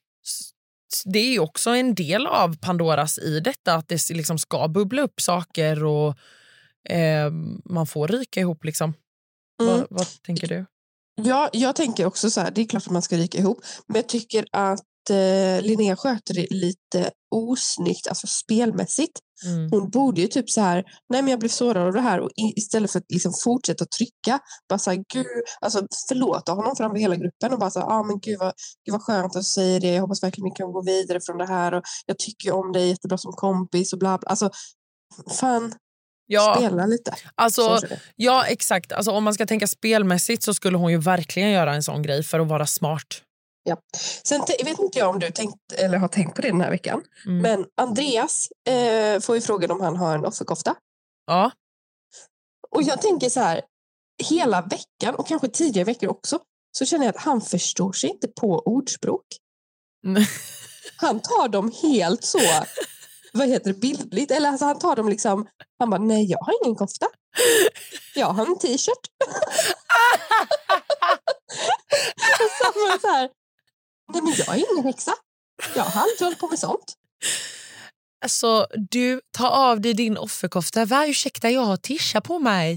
det 1.05 1.19
är 1.19 1.39
också 1.39 1.69
en 1.69 1.95
del 1.95 2.27
av 2.27 2.57
Pandoras 2.57 3.17
i 3.17 3.39
detta 3.39 3.73
att 3.73 3.87
det 3.87 4.09
liksom 4.09 4.39
ska 4.39 4.67
bubbla 4.67 5.01
upp 5.01 5.21
saker 5.21 5.83
och 5.83 6.17
eh, 6.89 7.31
man 7.65 7.87
får 7.87 8.07
ryka 8.07 8.39
ihop. 8.39 8.63
Liksom. 8.63 8.93
Mm. 9.61 9.73
Vad, 9.73 9.87
vad, 9.89 10.07
tänker 10.25 10.47
du? 10.47 10.65
Ja, 11.15 11.49
jag 11.53 11.75
tänker 11.75 12.05
också 12.05 12.29
så 12.29 12.41
här, 12.41 12.51
det 12.51 12.61
är 12.61 12.65
klart 12.65 12.85
att 12.85 12.91
man 12.91 13.01
ska 13.01 13.17
ryka 13.17 13.37
ihop, 13.37 13.61
men 13.87 13.95
jag 13.95 14.09
tycker 14.09 14.45
att 14.51 15.09
eh, 15.09 15.61
Linnea 15.61 15.95
sköter 15.95 16.33
det 16.33 16.47
lite 16.49 17.11
osnyggt, 17.31 18.07
alltså 18.07 18.27
spelmässigt. 18.27 19.19
Mm. 19.45 19.69
Hon 19.71 19.89
borde 19.89 20.21
ju 20.21 20.27
typ 20.27 20.49
så 20.49 20.61
här, 20.61 20.83
nej 21.09 21.21
men 21.21 21.27
jag 21.27 21.39
blev 21.39 21.49
sårad 21.49 21.87
av 21.87 21.93
det 21.93 22.01
här 22.01 22.19
och 22.19 22.29
istället 22.35 22.91
för 22.91 22.99
att 22.99 23.11
liksom 23.11 23.33
fortsätta 23.43 23.85
trycka, 23.85 24.39
bara 24.69 24.79
så 24.79 24.91
här, 24.91 25.03
gud, 25.13 25.25
alltså 25.61 25.87
förlåta 26.07 26.51
honom 26.51 26.75
framför 26.75 26.97
hela 26.97 27.15
gruppen 27.15 27.53
och 27.53 27.59
bara 27.59 27.69
så 27.69 27.79
här, 27.79 27.87
ah, 27.87 28.03
men 28.03 28.19
gud 28.19 28.39
vad, 28.39 28.53
gud 28.85 28.93
vad 28.93 29.01
skönt 29.01 29.35
att 29.35 29.45
säga 29.45 29.79
det, 29.79 29.93
jag 29.93 30.01
hoppas 30.01 30.23
verkligen 30.23 30.45
vi 30.45 30.55
kan 30.55 30.71
gå 30.71 30.81
vidare 30.81 31.19
från 31.25 31.37
det 31.37 31.47
här 31.47 31.73
och 31.73 31.83
jag 32.05 32.19
tycker 32.19 32.51
om 32.51 32.71
dig 32.71 32.87
jättebra 32.89 33.17
som 33.17 33.31
kompis 33.31 33.93
och 33.93 33.99
bla 33.99 34.17
bla. 34.17 34.29
Alltså, 34.29 34.49
fan, 35.39 35.73
Ja, 36.31 36.55
spela 36.57 36.85
lite. 36.85 37.13
Alltså, 37.35 37.79
ja, 38.15 38.45
exakt. 38.45 38.91
Alltså, 38.91 39.11
om 39.11 39.23
man 39.23 39.33
ska 39.33 39.45
tänka 39.45 39.67
spelmässigt 39.67 40.43
så 40.43 40.53
skulle 40.53 40.77
hon 40.77 40.91
ju 40.91 40.97
verkligen 40.97 41.51
göra 41.51 41.75
en 41.75 41.83
sån 41.83 42.01
grej 42.01 42.23
för 42.23 42.39
att 42.39 42.47
vara 42.47 42.65
smart. 42.65 43.21
Ja. 43.63 43.77
Sen 44.23 44.41
vet 44.65 44.79
inte 44.79 44.99
jag 44.99 45.09
om 45.09 45.19
du 45.19 45.31
tänkt, 45.31 45.71
eller 45.71 45.97
har 45.97 46.07
tänkt 46.07 46.35
på 46.35 46.41
det 46.41 46.47
den 46.47 46.61
här 46.61 46.69
veckan. 46.69 47.03
Mm. 47.25 47.41
Men 47.41 47.65
Andreas 47.81 48.47
eh, 48.67 49.19
får 49.19 49.35
ju 49.35 49.41
frågan 49.41 49.71
om 49.71 49.81
han 49.81 49.95
har 49.95 50.15
en 50.15 50.25
offerkofta. 50.25 50.75
Ja. 51.25 51.51
Och 52.69 52.83
jag 52.83 53.01
tänker 53.01 53.29
så 53.29 53.39
här, 53.39 53.61
hela 54.23 54.61
veckan 54.61 55.15
och 55.15 55.27
kanske 55.27 55.47
tidigare 55.47 55.85
veckor 55.85 56.09
också 56.09 56.39
så 56.71 56.85
känner 56.85 57.05
jag 57.05 57.15
att 57.15 57.21
han 57.21 57.41
förstår 57.41 57.91
sig 57.91 58.09
inte 58.09 58.27
på 58.27 58.63
ordspråk. 58.65 59.25
Mm. 60.05 60.23
Han 60.97 61.19
tar 61.19 61.47
dem 61.47 61.71
helt 61.81 62.23
så, 62.23 62.39
vad 63.33 63.47
heter 63.47 63.73
det, 63.73 63.79
bildligt. 63.79 64.31
Eller 64.31 64.49
alltså 64.49 64.65
han 64.65 64.79
tar 64.79 64.95
dem 64.95 65.09
liksom, 65.09 65.47
han 65.79 65.89
bara, 65.89 66.01
nej 66.01 66.25
jag 66.25 66.39
har 66.39 66.65
ingen 66.65 66.75
kofta. 66.75 67.07
Jag 68.15 68.27
har 68.27 68.45
en 68.45 68.59
t-shirt. 68.59 68.89
så 73.01 73.07
här, 73.07 73.29
Nej, 74.09 74.21
men 74.21 74.33
jag 74.37 74.47
är 74.47 74.71
ingen 74.71 74.85
häxa. 74.85 75.13
Jag 75.75 75.83
har 75.83 76.01
aldrig 76.01 76.21
hållit 76.21 76.39
på 76.39 76.47
med 76.47 76.59
sånt. 76.59 76.93
Alltså, 78.23 78.67
du, 78.91 79.21
ta 79.37 79.49
av 79.49 79.81
dig 79.81 79.93
din 79.93 80.17
offerkofta. 80.17 80.85
Va, 80.85 81.07
ursäkta, 81.07 81.49
jag 81.49 81.61
har 81.61 81.77
tischa 81.77 82.21
på 82.21 82.39
mig. 82.39 82.75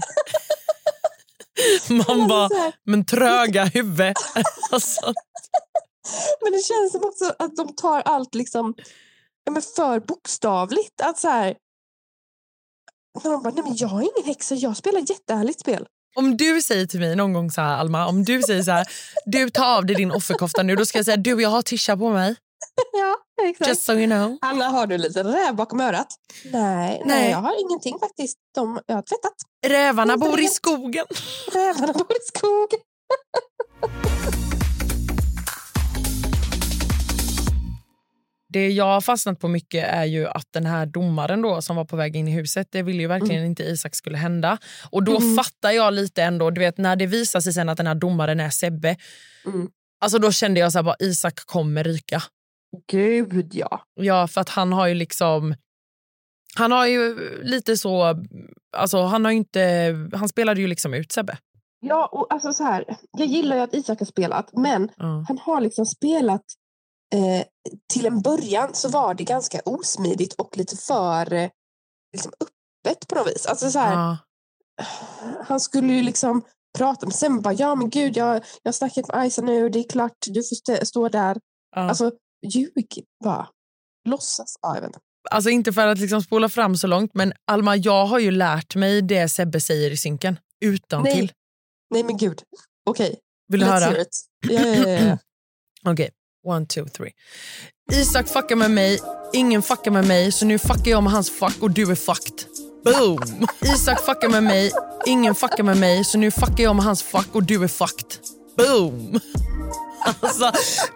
Man 2.07 2.27
bara, 2.27 2.49
men 2.83 3.05
tröga 3.05 3.65
huvud. 3.65 4.13
alltså. 4.71 5.13
Men 6.41 6.51
det 6.51 6.65
känns 6.65 6.91
som 6.91 7.03
också 7.03 7.35
att 7.39 7.55
de 7.55 7.75
tar 7.75 8.01
allt 8.01 8.35
liksom 8.35 8.73
men 9.51 9.61
för 9.61 9.99
bokstavligt. 9.99 11.01
Att 11.01 11.19
så 11.19 11.27
här, 11.27 11.57
när 13.23 13.31
de 13.31 13.43
bara, 13.43 13.53
nej 13.53 13.63
men 13.63 13.75
jag 13.75 13.91
är 13.91 14.01
ingen 14.01 14.25
häxa, 14.25 14.55
jag 14.55 14.77
spelar 14.77 14.99
jättehärligt 14.99 15.59
spel. 15.59 15.87
Om 16.15 16.37
du 16.37 16.61
säger 16.61 16.85
till 16.85 16.99
mig 16.99 17.15
någon 17.15 17.33
gång 17.33 17.51
så 17.51 17.61
här, 17.61 17.77
Alma, 17.77 18.07
om 18.07 18.23
du 18.23 18.41
säger 18.41 18.63
så 18.63 18.71
här, 18.71 18.87
du 19.25 19.49
tar 19.49 19.77
av 19.77 19.85
dig 19.85 19.95
din 19.95 20.11
offerkofta 20.11 20.63
nu, 20.63 20.75
då 20.75 20.85
ska 20.85 20.97
jag 20.97 21.05
säga, 21.05 21.17
du 21.17 21.41
jag 21.41 21.49
har 21.49 21.61
tisha 21.61 21.97
på 21.97 22.09
mig. 22.09 22.35
Ja, 22.93 23.15
exakt. 23.49 23.67
Just 23.69 23.83
so 23.83 23.93
you 23.93 24.05
know. 24.05 24.37
Anna, 24.41 24.65
har 24.65 24.87
du 24.87 24.97
lite 24.97 25.23
räv 25.23 25.55
bakom 25.55 25.79
örat? 25.79 26.07
Nej, 26.43 26.51
nej, 26.51 27.01
nej 27.05 27.31
jag 27.31 27.37
har 27.37 27.61
ingenting 27.61 27.99
faktiskt. 27.99 28.37
De, 28.55 28.79
jag 28.85 28.95
har 28.95 29.01
tvättat. 29.01 29.33
Rävarna 29.67 30.17
bor 30.17 30.39
i 30.39 30.47
skogen. 30.47 31.05
Rävarna 31.53 31.93
bor 31.93 32.11
i 32.11 32.27
skogen. 32.27 32.79
Det 38.53 38.69
jag 38.69 38.85
har 38.85 39.01
fastnat 39.01 39.39
på 39.39 39.47
mycket 39.47 39.85
är 39.87 40.05
ju 40.05 40.27
att 40.27 40.47
den 40.51 40.65
här 40.65 40.85
domaren 40.85 41.41
då 41.41 41.61
som 41.61 41.75
var 41.75 41.85
på 41.85 41.95
väg 41.95 42.15
in 42.15 42.27
i 42.27 42.31
huset, 42.31 42.67
det 42.71 42.83
ville 42.83 43.01
ju 43.01 43.07
verkligen 43.07 43.37
mm. 43.37 43.49
inte 43.49 43.63
Isak 43.63 43.95
skulle 43.95 44.17
hända. 44.17 44.57
Och 44.91 45.03
då 45.03 45.17
mm. 45.17 45.35
fattar 45.35 45.71
jag 45.71 45.93
lite 45.93 46.23
ändå, 46.23 46.49
du 46.49 46.61
vet 46.61 46.77
när 46.77 46.95
det 46.95 47.05
visar 47.05 47.39
sig 47.39 47.53
sen 47.53 47.69
att 47.69 47.77
den 47.77 47.87
här 47.87 47.95
domaren 47.95 48.39
är 48.39 48.49
Sebbe. 48.49 48.95
Mm. 49.45 49.69
Alltså 49.99 50.19
då 50.19 50.31
kände 50.31 50.59
jag 50.59 50.71
så 50.71 50.77
här, 50.77 50.83
bara, 50.83 50.95
Isak 50.99 51.35
kommer 51.45 51.83
ryka. 51.83 52.23
Gud 52.87 53.49
ja. 53.53 53.81
Ja, 53.95 54.27
för 54.27 54.41
att 54.41 54.49
han 54.49 54.73
har 54.73 54.87
ju 54.87 54.93
liksom 54.93 55.55
han 56.55 56.71
har 56.71 56.87
ju 56.87 57.15
lite 57.43 57.77
så, 57.77 58.15
alltså 58.77 59.01
han 59.01 59.25
har 59.25 59.31
inte, 59.31 59.95
han 60.13 60.29
spelade 60.29 60.61
ju 60.61 60.67
liksom 60.67 60.93
ut 60.93 61.11
Sebbe. 61.11 61.37
Ja, 61.79 62.09
och 62.11 62.33
alltså 62.33 62.53
så 62.53 62.63
här, 62.63 62.97
jag 63.17 63.27
gillar 63.27 63.55
ju 63.55 63.61
att 63.61 63.73
Isak 63.73 63.99
har 63.99 64.05
spelat, 64.05 64.49
men 64.53 64.89
mm. 64.99 65.25
han 65.27 65.37
har 65.37 65.61
liksom 65.61 65.85
spelat 65.85 66.43
eh, 67.13 67.45
till 67.93 68.05
en 68.05 68.21
början 68.21 68.73
så 68.73 68.89
var 68.89 69.13
det 69.13 69.23
ganska 69.23 69.59
osmidigt 69.65 70.33
och 70.33 70.57
lite 70.57 70.77
för 70.77 71.33
eh, 71.33 71.49
liksom 72.13 72.31
öppet 72.39 73.07
på 73.07 73.15
något 73.15 73.27
vis. 73.27 73.45
Alltså 73.45 73.71
så 73.71 73.79
här, 73.79 73.93
ja. 73.93 74.17
Han 75.47 75.59
skulle 75.59 75.93
ju 75.93 76.03
liksom 76.03 76.41
prata 76.77 77.05
med 77.05 77.15
Sen 77.15 77.41
bara, 77.41 77.53
ja 77.53 77.75
men 77.75 77.89
gud, 77.89 78.17
jag, 78.17 78.35
jag 78.35 78.69
har 78.69 78.71
snackat 78.71 79.07
med 79.07 79.27
Isa 79.27 79.41
nu, 79.41 79.69
det 79.69 79.79
är 79.79 79.89
klart, 79.89 80.17
du 80.27 80.43
får 80.43 80.55
st 80.55 80.85
stå 80.85 81.09
där. 81.09 81.37
Ja. 81.75 81.81
Alltså, 81.81 82.11
ljug 82.47 83.03
bara. 83.23 83.47
Låtsas. 84.09 84.57
Ja, 84.61 84.75
jag 84.75 84.81
vet 84.81 84.87
inte. 84.87 84.99
Alltså 85.31 85.49
inte 85.49 85.73
för 85.73 85.87
att 85.87 85.99
liksom 85.99 86.21
spola 86.21 86.49
fram 86.49 86.77
så 86.77 86.87
långt, 86.87 87.11
men 87.13 87.33
Alma, 87.51 87.75
jag 87.75 88.05
har 88.05 88.19
ju 88.19 88.31
lärt 88.31 88.75
mig 88.75 89.01
det 89.01 89.29
Sebbe 89.29 89.61
säger 89.61 89.91
i 89.91 89.97
synken. 89.97 90.39
Utan 90.65 91.03
Nej. 91.03 91.13
till. 91.13 91.31
Nej 91.89 92.03
men 92.03 92.17
gud. 92.17 92.43
Okej, 92.85 93.19
Vill 93.47 93.59
du 93.59 93.65
let's 93.65 93.79
höra? 93.79 94.05
Ja, 94.49 94.61
ja, 94.61 94.89
ja. 94.89 95.17
Okej, 95.91 96.09
one, 96.43 96.65
two, 96.65 96.85
three. 96.85 97.11
Isak 97.91 98.27
fuckar 98.27 98.55
med 98.55 98.71
mig, 98.71 98.99
ingen 99.33 99.61
fuckar 99.61 99.91
med 99.91 100.07
mig 100.07 100.31
så 100.31 100.45
nu 100.45 100.59
fuckar 100.59 100.91
jag 100.91 101.03
med 101.03 101.11
hans 101.13 101.29
fuck 101.29 101.61
och 101.61 101.71
du 101.71 101.91
är 101.91 101.95
fucked. 101.95 102.45
Boom! 102.85 103.47
Isak 103.61 104.05
fuckar 104.05 104.29
med 104.29 104.43
mig, 104.43 104.71
ingen 105.05 105.35
fuckar 105.35 105.63
med 105.63 105.77
mig 105.77 106.03
så 106.03 106.17
nu 106.17 106.31
fuckar 106.31 106.63
jag 106.63 106.75
med 106.75 106.85
hans 106.85 107.03
fuck 107.03 107.27
och 107.35 107.43
du 107.43 107.63
är 107.63 107.67
fucked. 107.67 108.07
Boom! 108.57 109.19
Alltså, 110.19 110.51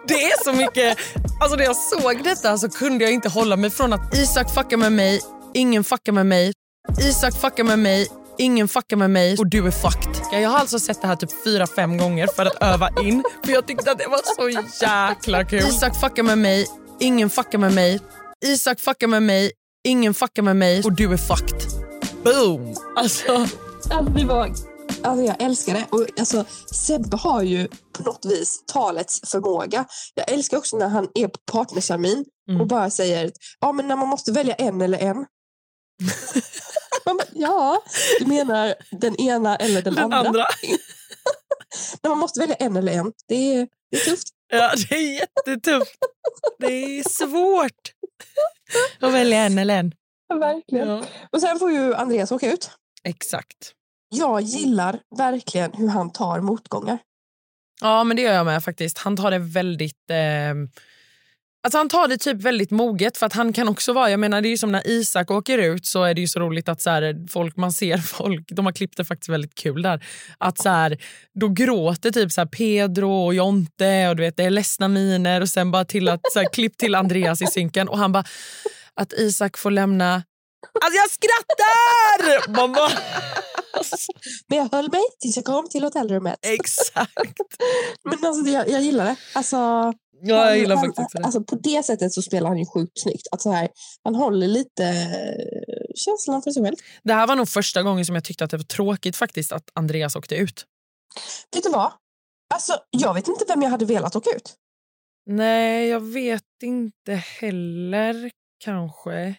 det 0.08 0.14
är 0.14 0.44
så 0.44 0.52
mycket... 0.52 0.98
Alltså 1.40 1.56
när 1.56 1.64
jag 1.64 1.76
såg 1.76 2.24
detta 2.24 2.58
så 2.58 2.68
kunde 2.68 3.04
jag 3.04 3.12
inte 3.12 3.28
hålla 3.28 3.56
mig 3.56 3.70
från 3.70 3.92
att 3.92 4.14
Isak 4.14 4.54
fuckar 4.54 4.76
med 4.76 4.92
mig, 4.92 5.20
ingen 5.54 5.84
fuckar 5.84 6.12
med 6.12 6.26
mig. 6.26 6.52
Isak 7.00 7.34
fuckar 7.34 7.64
med 7.64 7.78
mig, 7.78 8.08
ingen 8.38 8.68
fuckar 8.68 8.96
med 8.96 9.10
mig 9.10 9.36
och 9.38 9.46
du 9.46 9.66
är 9.66 9.70
fucked. 9.70 10.16
Jag 10.32 10.50
har 10.50 10.58
alltså 10.58 10.78
sett 10.78 11.00
det 11.02 11.06
här 11.08 11.16
typ 11.16 11.44
fyra, 11.44 11.66
fem 11.66 11.98
gånger 11.98 12.26
för 12.26 12.46
att 12.46 12.62
öva 12.62 12.90
in. 13.02 13.24
För 13.44 13.52
jag 13.52 13.66
tyckte 13.66 13.90
att 13.90 13.98
det 13.98 14.06
var 14.06 14.20
så 14.36 14.48
jäkla 14.84 15.44
kul. 15.44 15.58
Isak 15.58 16.00
fuckar 16.00 16.22
med 16.22 16.38
mig, 16.38 16.66
ingen 17.00 17.30
fuckar 17.30 17.58
med 17.58 17.74
mig. 17.74 18.00
Isak 18.46 18.80
fuckar 18.80 19.06
med 19.06 19.22
mig, 19.22 19.52
ingen 19.88 20.14
fuckar 20.14 20.42
med 20.42 20.56
mig 20.56 20.82
och 20.84 20.92
du 20.92 21.12
är 21.12 21.16
fucked. 21.16 21.60
Boom! 22.24 22.74
Alltså, 22.96 23.32
Alltså, 23.90 24.12
det 24.12 24.24
var, 24.24 24.52
alltså 25.02 25.24
jag 25.24 25.42
älskar 25.42 25.74
det. 25.74 25.84
Och, 25.90 26.06
alltså, 26.18 26.44
Sebbe 26.72 27.16
har 27.16 27.42
ju 27.42 27.68
på 27.68 28.02
något 28.02 28.24
vis 28.24 28.62
talets 28.66 29.20
förmåga. 29.30 29.84
Jag 30.14 30.30
älskar 30.32 30.56
också 30.56 30.76
när 30.76 30.88
han 30.88 31.08
är 31.14 31.28
på 31.28 31.38
partnercermin 31.52 32.24
Mm. 32.48 32.60
och 32.60 32.66
bara 32.66 32.90
säger 32.90 33.32
ja, 33.60 33.72
men 33.72 33.88
när 33.88 33.96
man 33.96 34.08
måste 34.08 34.32
välja 34.32 34.54
en 34.54 34.80
eller 34.80 34.98
en. 34.98 35.16
Man 37.06 37.20
ja, 37.34 37.82
du 38.18 38.26
menar 38.26 38.74
den 38.90 39.20
ena 39.20 39.56
eller 39.56 39.82
den, 39.82 39.94
den 39.94 40.04
andra. 40.04 40.18
andra. 40.18 40.46
När 42.02 42.08
man 42.08 42.18
måste 42.18 42.40
välja 42.40 42.56
en 42.56 42.76
eller 42.76 42.92
en. 42.92 43.12
Det 43.28 43.54
är, 43.54 43.68
det 43.90 43.96
är 43.96 44.00
tufft. 44.00 44.28
Ja, 44.52 44.72
det 44.88 44.94
är 44.94 45.14
jättetufft. 45.14 45.98
Det 46.58 46.66
är 46.66 47.08
svårt 47.08 47.92
att 49.00 49.12
välja 49.12 49.38
en 49.38 49.58
eller 49.58 49.78
en. 49.78 49.92
Verkligen. 50.34 50.88
Ja. 50.88 51.04
Och 51.32 51.40
sen 51.40 51.58
får 51.58 51.72
ju 51.72 51.94
Andreas 51.94 52.32
åka 52.32 52.52
ut. 52.52 52.70
Exakt. 53.04 53.72
Jag 54.08 54.40
gillar 54.40 55.00
verkligen 55.16 55.72
hur 55.72 55.88
han 55.88 56.12
tar 56.12 56.40
motgångar. 56.40 56.98
Ja, 57.80 58.04
men 58.04 58.16
det 58.16 58.22
gör 58.22 58.34
jag 58.34 58.46
med 58.46 58.64
faktiskt. 58.64 58.98
Han 58.98 59.16
tar 59.16 59.30
det 59.30 59.38
väldigt... 59.38 60.10
Eh, 60.10 60.54
alltså 61.68 61.78
han 61.78 61.88
tar 61.88 62.08
det 62.08 62.16
typ 62.18 62.42
väldigt 62.42 62.70
moget 62.70 63.16
för 63.16 63.26
att 63.26 63.32
han 63.32 63.52
kan 63.52 63.68
också 63.68 63.92
vara... 63.92 64.10
Jag 64.10 64.20
menar, 64.20 64.40
det 64.40 64.48
är 64.48 64.50
ju 64.50 64.56
som 64.56 64.72
när 64.72 64.86
Isak 64.86 65.30
åker 65.30 65.58
ut 65.58 65.86
så 65.86 66.02
är 66.04 66.14
det 66.14 66.20
ju 66.20 66.28
så 66.28 66.40
roligt 66.40 66.68
att 66.68 66.82
så 66.82 66.90
här, 66.90 67.26
folk, 67.28 67.56
man 67.56 67.72
ser 67.72 67.98
folk, 67.98 68.48
de 68.50 68.66
har 68.66 68.72
klippt 68.72 68.96
det 68.96 69.04
faktiskt 69.04 69.28
väldigt 69.28 69.54
kul 69.54 69.82
där. 69.82 70.04
Att 70.38 70.58
så 70.58 70.68
här, 70.68 70.98
då 71.40 71.48
gråter 71.48 72.10
typ 72.10 72.32
så 72.32 72.40
här 72.40 72.48
Pedro 72.48 73.12
och 73.12 73.34
Jonte 73.34 74.08
och 74.08 74.16
du 74.16 74.22
vet, 74.22 74.36
det 74.36 74.44
är 74.44 74.50
ledsna 74.50 74.88
miner 74.88 75.40
och 75.40 75.48
sen 75.48 75.70
bara 75.70 75.84
till 75.84 76.08
att 76.08 76.20
så 76.32 76.38
här, 76.38 76.52
klipp 76.52 76.76
till 76.76 76.94
Andreas 76.94 77.42
i 77.42 77.46
synken 77.46 77.88
och 77.88 77.98
han 77.98 78.12
bara 78.12 78.24
att 78.94 79.12
Isak 79.12 79.58
får 79.58 79.70
lämna... 79.70 80.14
Alltså 80.84 80.96
jag 80.96 81.10
skrattar! 81.10 82.50
Man 82.50 82.72
bara, 82.72 82.92
Men 84.48 84.58
jag 84.58 84.68
höll 84.72 84.90
mig 84.90 85.02
tills 85.20 85.36
jag 85.36 85.44
kom 85.44 85.68
till 85.68 85.84
hotellrummet. 85.84 86.38
exakt. 86.42 87.40
Men 88.04 88.24
alltså, 88.24 88.50
jag, 88.50 88.68
jag 88.68 88.82
gillar 88.82 89.04
det. 89.04 89.16
Alltså, 89.34 89.92
Ja, 90.20 90.46
jag 90.46 90.58
gillar 90.58 90.76
han, 90.76 90.86
faktiskt 90.86 91.12
det. 91.12 91.24
Alltså, 91.24 91.44
på 91.44 91.56
det 91.56 91.82
sättet 91.82 92.12
så 92.12 92.22
spelar 92.22 92.48
han 92.48 92.58
ju 92.58 92.66
sjukt 92.66 93.00
snyggt. 93.00 93.28
Att 93.32 93.42
så 93.42 93.52
här, 93.52 93.68
han 94.04 94.14
håller 94.14 94.48
lite 94.48 94.84
eh, 94.84 95.94
känslan 95.94 96.42
för 96.42 96.50
sig 96.50 96.64
själv. 96.64 96.76
Det 97.02 97.12
här 97.12 97.26
var 97.26 97.36
nog 97.36 97.48
första 97.48 97.82
gången 97.82 98.04
som 98.04 98.14
jag 98.14 98.24
tyckte 98.24 98.44
att 98.44 98.50
det 98.50 98.56
var 98.56 98.64
tråkigt 98.64 99.16
faktiskt 99.16 99.52
att 99.52 99.70
Andreas 99.74 100.16
åkte 100.16 100.36
ut. 100.36 100.64
Vet 101.54 101.64
du 101.64 101.70
vad? 101.70 101.92
Alltså, 102.54 102.72
jag 102.90 103.14
vet 103.14 103.28
inte 103.28 103.44
vem 103.48 103.62
jag 103.62 103.70
hade 103.70 103.84
velat 103.84 104.16
åka 104.16 104.30
ut. 104.30 104.54
Nej, 105.26 105.88
jag 105.88 106.00
vet 106.00 106.62
inte 106.62 107.14
heller 107.14 108.30
kanske. 108.64 109.34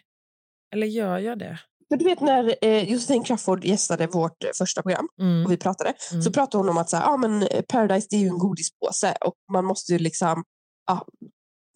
Eller 0.73 0.87
gör 0.87 1.19
jag 1.19 1.39
det? 1.39 1.59
För 1.89 1.97
du 1.97 2.05
vet 2.05 2.21
när 2.21 2.55
eh, 2.61 2.83
Josefin 2.91 3.23
Crafoord 3.23 3.65
gästade 3.65 4.07
vårt 4.07 4.43
eh, 4.43 4.49
första 4.57 4.81
program 4.81 5.07
Mm. 5.21 5.45
och 5.45 5.51
vi 5.51 5.57
pratade 5.57 5.93
Mm. 6.11 6.21
så 6.23 6.31
pratade 6.31 6.57
hon 6.57 6.69
om 6.69 6.77
att 6.77 6.89
så 6.89 6.97
här, 6.97 7.07
ah, 7.07 7.17
men 7.17 7.43
eh, 7.43 7.61
Paradise 7.61 8.07
det 8.09 8.15
är 8.15 8.19
ju 8.19 8.27
en 8.27 8.37
godispåse 8.37 9.15
och 9.21 9.33
man 9.51 9.65
måste 9.65 9.91
ju 9.93 9.99
liksom 9.99 10.43
ja, 10.87 11.05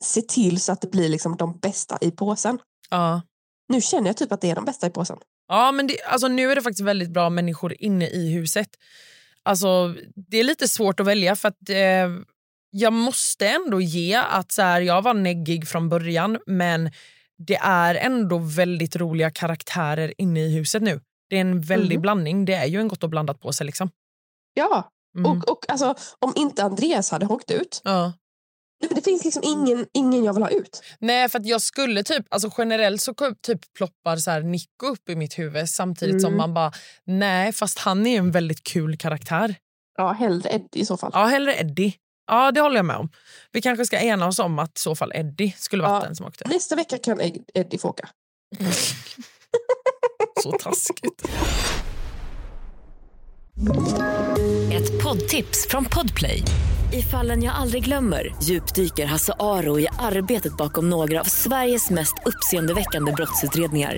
se 0.04 0.22
till 0.22 0.62
så 0.62 0.72
att 0.72 0.82
det 0.82 0.92
blir 0.92 1.10
liksom 1.10 1.38
de 1.38 1.60
bästa 1.60 1.98
i 2.02 2.12
påsen. 2.12 2.60
Ja. 2.90 3.22
Nu 3.68 3.82
känner 3.82 4.08
jag 4.10 4.18
typ 4.18 4.32
att 4.32 4.42
det 4.42 4.50
är 4.52 4.56
de 4.56 4.66
bästa 4.66 4.88
i 4.88 4.90
påsen. 4.90 5.18
Ja, 5.48 5.72
men 5.72 5.88
det, 5.88 6.04
alltså, 6.04 6.28
nu 6.28 6.52
är 6.52 6.56
det 6.56 6.62
faktiskt 6.62 6.82
väldigt 6.86 7.10
bra 7.14 7.30
människor 7.30 7.76
inne 7.80 8.08
i 8.08 8.34
huset. 8.34 8.68
Alltså, 9.44 9.96
det 10.16 10.38
är 10.38 10.44
lite 10.44 10.68
svårt 10.68 11.00
att 11.00 11.08
välja 11.08 11.36
för 11.36 11.48
att 11.48 11.70
eh, 11.70 12.10
jag 12.70 12.94
måste 12.94 13.48
ändå 13.48 13.82
ge 13.82 14.16
att 14.16 14.52
så 14.52 14.62
här, 14.62 14.82
jag 14.82 15.02
var 15.02 15.14
neggig 15.14 15.68
från 15.68 15.90
början 15.90 16.38
men 16.46 16.92
det 17.48 17.56
är 17.56 17.96
ändå 17.96 18.38
väldigt 18.38 18.96
roliga 18.96 19.32
karaktärer 19.32 20.14
inne 20.18 20.40
i 20.46 20.56
huset 20.56 20.82
nu. 20.84 21.02
Det 21.30 21.36
är 21.38 21.42
en 21.42 21.62
väldig 21.62 21.96
Mhm. 21.98 22.02
blandning. 22.02 22.46
Det 22.46 22.54
är 22.54 22.66
ju 22.66 22.80
en 22.80 22.88
gott 22.88 23.04
och 23.04 23.10
blandat 23.10 23.40
på 23.40 23.52
sig. 23.54 23.66
Liksom. 23.66 23.90
Ja, 24.54 24.90
Mm. 25.18 25.32
och, 25.32 25.50
och 25.50 25.70
alltså, 25.70 25.96
om 26.20 26.34
inte 26.36 26.64
Andreas 26.64 27.12
hade 27.12 27.26
åkt 27.26 27.52
ut, 27.52 27.82
ja. 27.84 28.14
det 28.90 29.02
finns 29.04 29.26
liksom 29.26 29.44
ingen, 29.46 29.86
ingen 29.94 30.24
jag 30.24 30.34
vill 30.34 30.44
ha 30.44 30.50
ut. 30.50 30.84
Nej, 31.00 31.30
för 31.30 31.40
att 31.40 31.46
jag 31.46 31.62
skulle 31.62 32.04
typ, 32.04 32.26
alltså 32.30 32.50
generellt 32.58 33.02
så 33.02 33.14
typ 33.42 33.74
ploppar 33.78 34.18
så 34.18 34.32
här 34.32 34.42
Nico 34.42 34.86
upp 34.86 35.10
i 35.10 35.16
mitt 35.16 35.40
huvud 35.40 35.70
samtidigt 35.70 36.22
som 36.22 36.28
Mm. 36.28 36.38
man 36.38 36.54
bara, 36.54 36.72
nej 37.06 37.52
fast 37.52 37.80
han 37.80 38.08
är 38.08 38.18
en 38.20 38.32
väldigt 38.32 38.64
kul 38.64 38.98
karaktär. 38.98 39.56
Ja, 39.98 40.12
hellre 40.12 40.50
Eddie 40.50 40.80
i 40.80 40.86
så 40.86 40.98
fall. 40.98 41.12
Ja, 41.14 41.26
hellre 41.26 41.54
Eddie. 41.56 41.94
Ja, 42.28 42.52
det 42.52 42.62
håller 42.62 42.76
jag 42.76 42.86
med 42.86 42.96
om. 42.96 43.10
Vi 43.52 43.62
kanske 43.62 43.86
ska 43.86 44.00
ena 44.00 44.28
oss 44.28 44.40
om 44.40 44.60
att 44.60 44.78
i 44.78 44.82
så 44.82 44.96
fall 44.96 45.12
Eddie 45.16 45.54
skulle 45.58 45.84
varit 45.84 46.02
Ja. 46.04 46.08
den 46.08 46.16
som 46.16 46.26
åkte. 46.26 46.48
Nästa 46.48 46.76
vecka 46.76 46.98
kan 46.98 47.22
Ed- 47.22 47.44
Eddie 47.54 47.78
få 47.78 47.90
åka. 47.90 48.10
Så 50.44 50.52
taskigt. 50.52 51.26
Ett 54.74 55.04
poddtips 55.04 55.68
från 55.70 55.86
Podplay. 55.86 56.44
I 56.94 57.02
fallen 57.02 57.44
jag 57.44 57.56
aldrig 57.56 57.84
glömmer 57.86 58.36
djupdyker 58.44 59.06
Hasse 59.06 59.34
Aro 59.40 59.80
i 59.80 59.88
arbetet 60.00 60.58
bakom 60.58 60.90
några 60.90 61.20
av 61.22 61.24
Sveriges 61.26 61.90
mest 61.90 62.14
uppseendeväckande 62.26 63.12
brottsutredningar. 63.12 63.98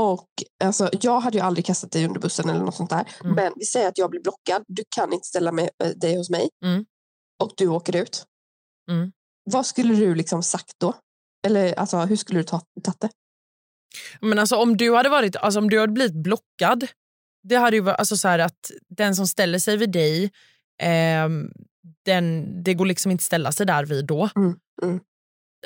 Och 0.00 0.28
alltså, 0.64 0.90
jag 1.00 1.20
hade 1.20 1.38
ju 1.38 1.44
aldrig 1.44 1.66
kastat 1.66 1.92
dig 1.92 2.06
under 2.06 2.20
bussen 2.20 2.50
eller 2.50 2.60
något 2.60 2.74
sånt 2.74 2.90
där. 2.90 3.08
Mm. 3.24 3.34
Men 3.34 3.52
vi 3.56 3.64
säger 3.64 3.88
att 3.88 3.98
jag 3.98 4.10
blir 4.10 4.20
blockad. 4.20 4.64
Du 4.68 4.82
kan 4.96 5.12
inte 5.12 5.26
ställa 5.26 5.52
med, 5.52 5.70
eh, 5.84 5.90
dig 5.90 6.16
hos 6.16 6.30
mig. 6.30 6.48
Mm. 6.64 6.84
Och 7.42 7.52
du 7.56 7.68
åker 7.68 7.96
ut. 7.96 8.24
Mm. 8.90 9.12
Vad 9.44 9.66
skulle 9.66 9.94
du 9.94 10.14
liksom 10.14 10.42
sagt 10.42 10.72
då? 10.78 10.94
Eller 11.46 11.78
alltså, 11.78 11.98
hur 11.98 12.16
skulle 12.16 12.40
du 12.40 12.44
ta, 12.44 12.60
tagit 12.82 13.00
det? 13.00 13.10
Men 14.20 14.38
alltså 14.38 14.56
om 14.56 14.76
du 14.76 14.94
hade 14.94 15.08
varit, 15.08 15.36
alltså 15.36 15.60
om 15.60 15.70
du 15.70 15.80
hade 15.80 15.92
blivit 15.92 16.22
blockad, 16.22 16.86
det 17.42 17.56
hade 17.56 17.76
ju 17.76 17.82
varit 17.82 17.98
alltså 17.98 18.16
så 18.16 18.28
att 18.28 18.70
den 18.88 19.16
som 19.16 19.26
ställer 19.26 19.58
sig 19.58 19.76
vid 19.76 19.92
dig, 19.92 20.30
ehm, 20.82 21.50
den, 22.04 22.46
det 22.62 22.74
går 22.74 22.86
liksom 22.86 23.10
inte 23.10 23.24
ställa 23.24 23.52
sig 23.52 23.66
där 23.66 23.84
vid 23.84 24.06
då. 24.06 24.30
Mm, 24.36 24.58
mm. 24.82 25.00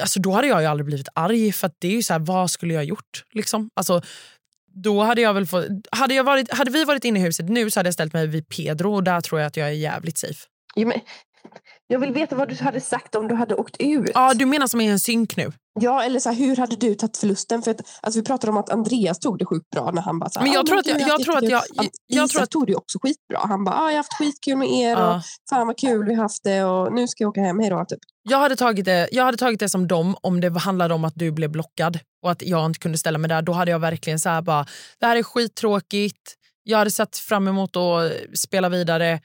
Alltså 0.01 0.21
då 0.21 0.33
hade 0.33 0.47
jag 0.47 0.61
ju 0.61 0.67
aldrig 0.67 0.87
blivit 0.87 1.09
arg 1.15 1.53
för 1.53 1.67
att 1.67 1.77
det 1.79 1.89
är 1.89 1.93
ju 1.93 2.03
så 2.03 2.13
här, 2.13 2.21
vad 2.21 2.51
skulle 2.51 2.75
jag 2.75 2.81
ha 2.81 2.85
gjort? 2.85 3.25
Liksom? 3.33 3.71
Alltså, 3.75 4.03
då 4.75 5.03
hade 5.03 5.21
jag 5.21 5.35
väl 5.35 5.47
fått, 5.47 5.67
hade, 5.91 6.15
jag 6.15 6.25
varit, 6.25 6.53
hade 6.53 6.71
vi 6.71 6.85
varit 6.85 7.05
inne 7.05 7.19
i 7.19 7.23
huset 7.23 7.49
nu 7.49 7.71
så 7.71 7.79
hade 7.79 7.87
jag 7.87 7.95
ställt 7.95 8.13
mig 8.13 8.27
vid 8.27 8.49
Pedro 8.49 8.95
och 8.95 9.05
där 9.05 9.21
tror 9.21 9.41
jag 9.41 9.47
att 9.47 9.57
jag 9.57 9.69
är 9.69 9.73
jävligt 9.73 10.19
safe. 10.19 10.47
Ja, 10.75 10.87
men, 10.87 11.01
jag 11.87 11.99
vill 11.99 12.13
veta 12.13 12.37
vad 12.37 12.49
du 12.49 12.55
hade 12.65 12.81
sagt 12.81 13.15
om 13.15 13.29
du 13.29 13.35
hade 13.35 13.55
åkt 13.55 13.77
ut. 13.79 14.11
Ja, 14.15 14.35
du 14.35 14.47
menar 14.47 14.67
som 14.67 14.81
i 14.81 14.87
en 14.87 15.01
synk 15.01 15.37
nu? 15.37 15.53
Ja, 15.81 16.03
eller 16.05 16.21
så 16.21 16.29
här, 16.31 16.37
hur 16.37 16.57
hade 16.57 16.77
du 16.77 16.95
tagit 16.95 17.17
förlusten? 17.17 17.63
För 17.63 17.71
att, 17.71 17.81
alltså, 18.01 18.21
vi 18.21 18.25
pratade 18.27 18.51
om 18.51 18.57
att 18.57 18.71
Andreas 18.71 19.19
tog 19.19 19.39
det 19.39 19.45
sjukt 19.45 19.71
bra 19.71 19.91
när 19.91 20.03
han 20.03 20.19
bara 20.19 20.31
så 20.31 20.39
här, 20.39 20.47
Men 20.47 20.55
jag 20.55 20.63
"Ah, 20.63 20.67
tror 20.67 20.79
att 20.79 20.87
jag- 20.87 21.01
jag 21.01 21.21
tror 21.25 21.37
att 21.37 21.43
jättekul." 21.43 21.51
jag- 21.77 21.89
jag 22.07 22.25
Isak 22.25 22.31
tror 22.33 22.43
att- 22.43 22.51
tog 22.51 22.67
det 22.67 22.75
också 22.75 22.99
skitbra. 23.03 23.39
Han 23.49 23.65
bara, 23.65 23.75
ah, 23.75 23.85
jag 23.85 23.91
har 23.91 23.97
haft 23.97 24.13
skitkul 24.19 24.57
med 24.57 24.69
er 24.73 24.91
Ja. 24.91 25.17
och 25.17 25.23
fan 25.51 25.67
vad 25.67 25.79
kul 25.79 26.05
vi 26.07 26.15
har 26.15 26.23
haft 26.23 26.45
det 26.45 26.65
och 26.65 26.93
nu 26.93 27.09
ska 27.09 27.25
jag 27.25 27.29
åka 27.31 27.41
hem, 27.41 27.59
hejdå. 27.61 27.85
Typ. 27.89 27.99
Jag 28.23 28.39
hade, 28.39 28.57
tagit 28.57 28.85
det, 28.85 29.09
jag 29.13 29.25
hade 29.25 29.37
tagit 29.37 29.61
det 29.61 29.69
som 29.69 29.89
dem 29.89 30.17
om 30.21 30.41
det 30.41 30.59
handlade 30.59 30.95
om 30.95 31.05
att 31.05 31.15
du 31.17 31.31
blev 31.31 31.51
blockad 31.51 31.99
och 32.23 32.31
att 32.31 32.43
jag 32.43 32.67
inte 32.67 32.79
kunde 32.79 32.99
ställa 32.99 33.19
mig 33.19 33.29
där. 33.29 33.43
Då 33.43 33.53
hade 33.53 33.71
jag 33.71 33.79
verkligen 33.79 34.19
så 34.19 34.29
här 34.29 34.43
bara, 34.43 34.67
det 35.01 35.07
här 35.07 35.17
är 35.17 35.23
skittråkigt. 35.23 36.35
Jag 36.63 36.79
hade 36.79 36.91
sett 36.91 37.17
fram 37.17 37.49
emot 37.49 37.77
att 37.77 38.13
spela 38.39 38.69
vidare. 38.69 39.21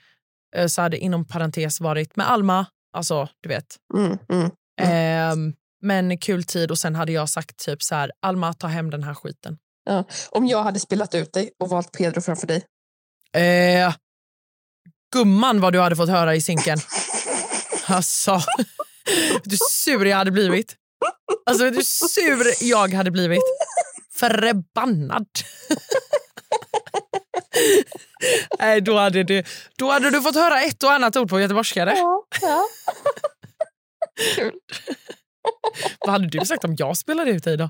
Eh, 0.56 0.68
Så 0.68 0.82
hade 0.82 0.98
inom 0.98 1.26
parentes 1.26 1.82
varit 1.82 2.16
med 2.16 2.30
Alma. 2.32 2.66
Alltså, 2.94 3.30
du 3.44 3.50
vet. 3.50 3.66
Mm, 3.94 4.18
mm. 4.30 4.52
Ehm, 4.82 5.54
men 5.82 6.18
kul 6.18 6.44
tid 6.44 6.72
och 6.72 6.78
sen 6.80 6.96
hade 6.96 7.12
jag 7.12 7.30
sagt 7.30 7.58
typ 7.58 7.84
så 7.84 7.96
här, 7.96 8.12
Alma 8.22 8.54
ta 8.54 8.68
hem 8.68 8.90
den 8.90 9.04
här 9.04 9.14
skiten. 9.14 9.58
Om 10.30 10.46
jag 10.48 10.64
hade 10.64 10.80
spelat 10.80 11.16
ut 11.16 11.34
dig 11.34 11.52
och 11.60 11.70
valt 11.70 11.92
Pedro 11.92 12.22
framför 12.22 12.48
dig. 12.48 12.66
Eh, 13.34 13.94
gumman 15.14 15.62
vad 15.62 15.74
du 15.74 15.80
hade 15.80 15.96
fått 15.96 16.10
höra 16.10 16.36
i 16.36 16.42
sinken. 16.42 16.78
Alltså, 17.92 18.42
du 19.44 19.58
sur 19.70 20.06
jag 20.06 20.18
hade 20.18 20.32
blivit. 20.32 20.76
Alltså 21.46 21.70
du 21.70 21.84
sur 21.84 22.64
jag 22.70 22.94
hade 22.94 23.12
blivit. 23.12 23.42
Förbannad. 24.14 25.26
Nej, 28.60 28.82
då 28.82 28.98
hade, 28.98 29.24
du, 29.24 29.44
då 29.78 29.92
hade 29.92 30.10
du 30.10 30.22
fått 30.22 30.36
höra 30.36 30.62
ett 30.62 30.84
och 30.84 30.92
annat 30.92 31.16
ord 31.16 31.30
på 31.30 31.40
göteborgskare. 31.40 31.94
Ja, 31.96 32.26
ja. 32.42 32.66
Vad 36.00 36.10
hade 36.10 36.28
du 36.28 36.46
sagt 36.46 36.64
om 36.64 36.76
jag 36.78 36.98
spelade 36.98 37.32
ut 37.32 37.44
dig 37.44 37.58
då? 37.58 37.70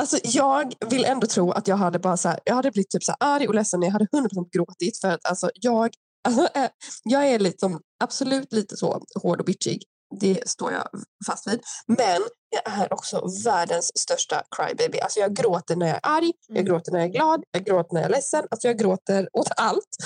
Alltså, 0.00 0.18
jag 0.24 0.72
vill 0.90 1.04
ändå 1.04 1.26
tro 1.26 1.50
att 1.50 1.68
jag 1.68 1.76
hade 1.76 1.98
bara 1.98 2.16
så 2.16 2.28
här, 2.28 2.40
jag 2.44 2.54
hade 2.54 2.70
blivit 2.70 2.90
typ 2.90 3.04
så 3.04 3.14
här 3.20 3.34
arg 3.34 3.48
och 3.48 3.54
ledsen. 3.54 3.82
Jag 3.82 3.90
hade 3.90 4.04
100% 4.04 4.48
gråtit 4.52 5.00
för 5.00 5.08
att 5.08 5.26
alltså, 5.26 5.50
jag, 5.54 5.94
alltså, 6.24 6.48
eh, 6.54 6.68
jag 7.04 7.26
är 7.26 7.38
liksom, 7.38 7.80
absolut 8.04 8.52
lite 8.52 8.76
så 8.76 9.04
hård 9.22 9.40
och 9.40 9.46
bitchig. 9.46 9.82
Det 10.20 10.48
står 10.48 10.72
jag 10.72 10.88
fast 11.26 11.46
vid. 11.48 11.60
Men 11.86 12.22
jag 12.50 12.78
är 12.78 12.92
också 12.92 13.28
världens 13.44 13.98
största 13.98 14.42
crybaby. 14.56 14.98
Alltså 15.00 15.20
jag 15.20 15.34
gråter 15.34 15.76
när 15.76 15.86
jag 15.86 15.96
är 15.96 16.00
arg, 16.02 16.32
jag 16.48 16.56
Mm. 16.56 16.66
gråter 16.66 16.92
när 16.92 16.98
jag 16.98 17.08
är 17.08 17.12
glad, 17.12 17.44
jag 17.50 17.64
gråter 17.64 17.94
när 17.94 18.00
jag 18.00 18.10
är 18.10 18.14
ledsen. 18.14 18.44
Alltså 18.50 18.68
jag 18.68 18.78
gråter 18.78 19.28
åt 19.32 19.48
allt. 19.56 19.96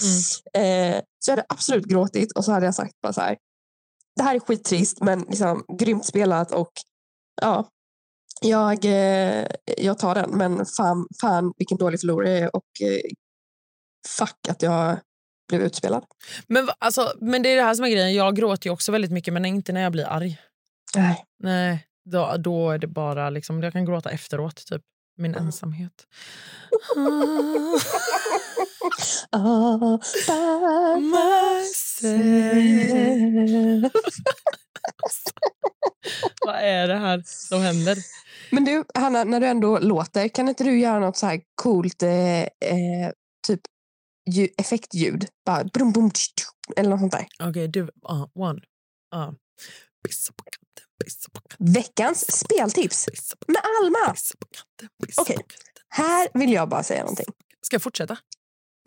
Eh, 0.55 1.01
så 1.19 1.31
jag 1.31 1.33
hade 1.37 1.47
absolut 1.49 1.85
gråtit 1.85 2.33
och 2.33 2.45
så 2.45 2.53
hade 2.53 2.67
jag 2.67 2.75
sagt 2.75 2.93
bara 3.03 3.13
så 3.13 3.21
här. 3.21 3.37
Det 4.17 4.23
här 4.23 4.35
är 4.35 4.41
skittrist 4.41 5.01
men 5.01 5.21
liksom 5.21 5.65
grymt 5.79 6.07
spelat 6.07 6.53
och 6.53 6.73
ja, 7.43 7.69
jag, 8.43 8.85
eh, 8.85 9.47
jag 9.77 9.99
tar 9.99 10.15
den. 10.15 10.31
Men 10.31 10.67
fan, 10.67 11.07
fan 11.21 11.53
vilken 11.57 11.79
dålig 11.79 12.01
förlorare 12.01 12.31
jag 12.31 12.39
är 12.41 12.57
och 12.57 12.81
eh, 12.83 13.01
fuck 14.19 14.49
att 14.49 14.63
jag 14.63 14.99
blev 15.51 15.63
utspelad. 15.63 16.05
Men, 16.47 16.69
alltså, 16.79 17.13
men 17.21 17.43
det 17.43 17.49
är 17.49 17.57
det 17.57 17.63
här 17.63 17.75
som 17.75 17.85
är 17.85 17.91
grejen. 17.91 18.15
Jag 18.15 18.37
gråter 18.37 18.67
ju 18.67 18.73
också 18.73 18.93
väldigt 18.93 19.11
mycket 19.11 19.35
men 19.35 19.45
inte 19.45 19.73
när 19.73 19.81
jag 19.81 19.93
blir 19.93 20.05
arg. 20.05 20.39
Nej. 20.95 21.25
Nej, 21.43 21.87
då, 22.11 22.37
då 22.39 22.71
är 22.71 22.79
det 22.79 22.87
bara 22.87 23.31
liksom, 23.31 23.63
jag 23.63 23.73
kan 23.73 23.85
gråta 23.85 24.11
efteråt, 24.11 24.67
typ. 24.67 24.83
Min 25.17 25.35
ensamhet. 25.35 26.07
Ah, 29.33 29.99
by 30.27 31.01
myself. 31.01 32.63
Vad 36.47 36.55
är 36.55 36.89
det 36.89 36.97
här 36.97 37.23
som 37.27 37.63
händer? 37.63 37.97
Men 38.51 38.65
du, 38.65 38.85
Hanna, 38.95 39.25
när 39.25 39.41
du 39.41 39.47
ändå 39.47 39.79
låter, 39.79 40.29
kan 40.29 40.49
inte 40.49 40.65
du 40.65 40.81
göra 40.81 40.99
något 40.99 41.17
så 41.17 41.27
här 41.27 41.41
coolt 41.55 42.03
eh, 42.03 42.41
eh, 42.41 43.11
typ 43.47 43.61
effektljud? 44.59 45.27
Bara 45.47 45.65
brum, 45.65 45.93
bum, 45.93 46.11
tsch, 46.11 46.35
tsch, 46.35 46.47
eller 46.77 46.91
något 46.91 47.01
sånt 47.01 47.13
där. 47.13 47.27
Okej, 47.49 47.69
du. 47.69 47.81
Uh, 47.83 48.27
one. 48.35 48.61
Uh. 49.15 49.31
Pissa 50.09 50.33
på 50.37 50.45
katten, 50.45 50.89
pissa 51.05 51.31
på 51.33 51.41
katten, 51.41 51.73
Veckans 51.73 52.39
speltips 52.39 53.09
med 53.47 53.63
Alma. 53.81 54.15
Okej. 55.17 55.37
katten. 55.37 55.57
Här 55.89 56.29
vill 56.35 56.53
jag 56.53 56.69
bara 56.69 56.83
säga 56.83 57.01
någonting. 57.01 57.27
Ska 57.63 57.75
jag 57.75 57.83
fortsätta? 57.83 58.17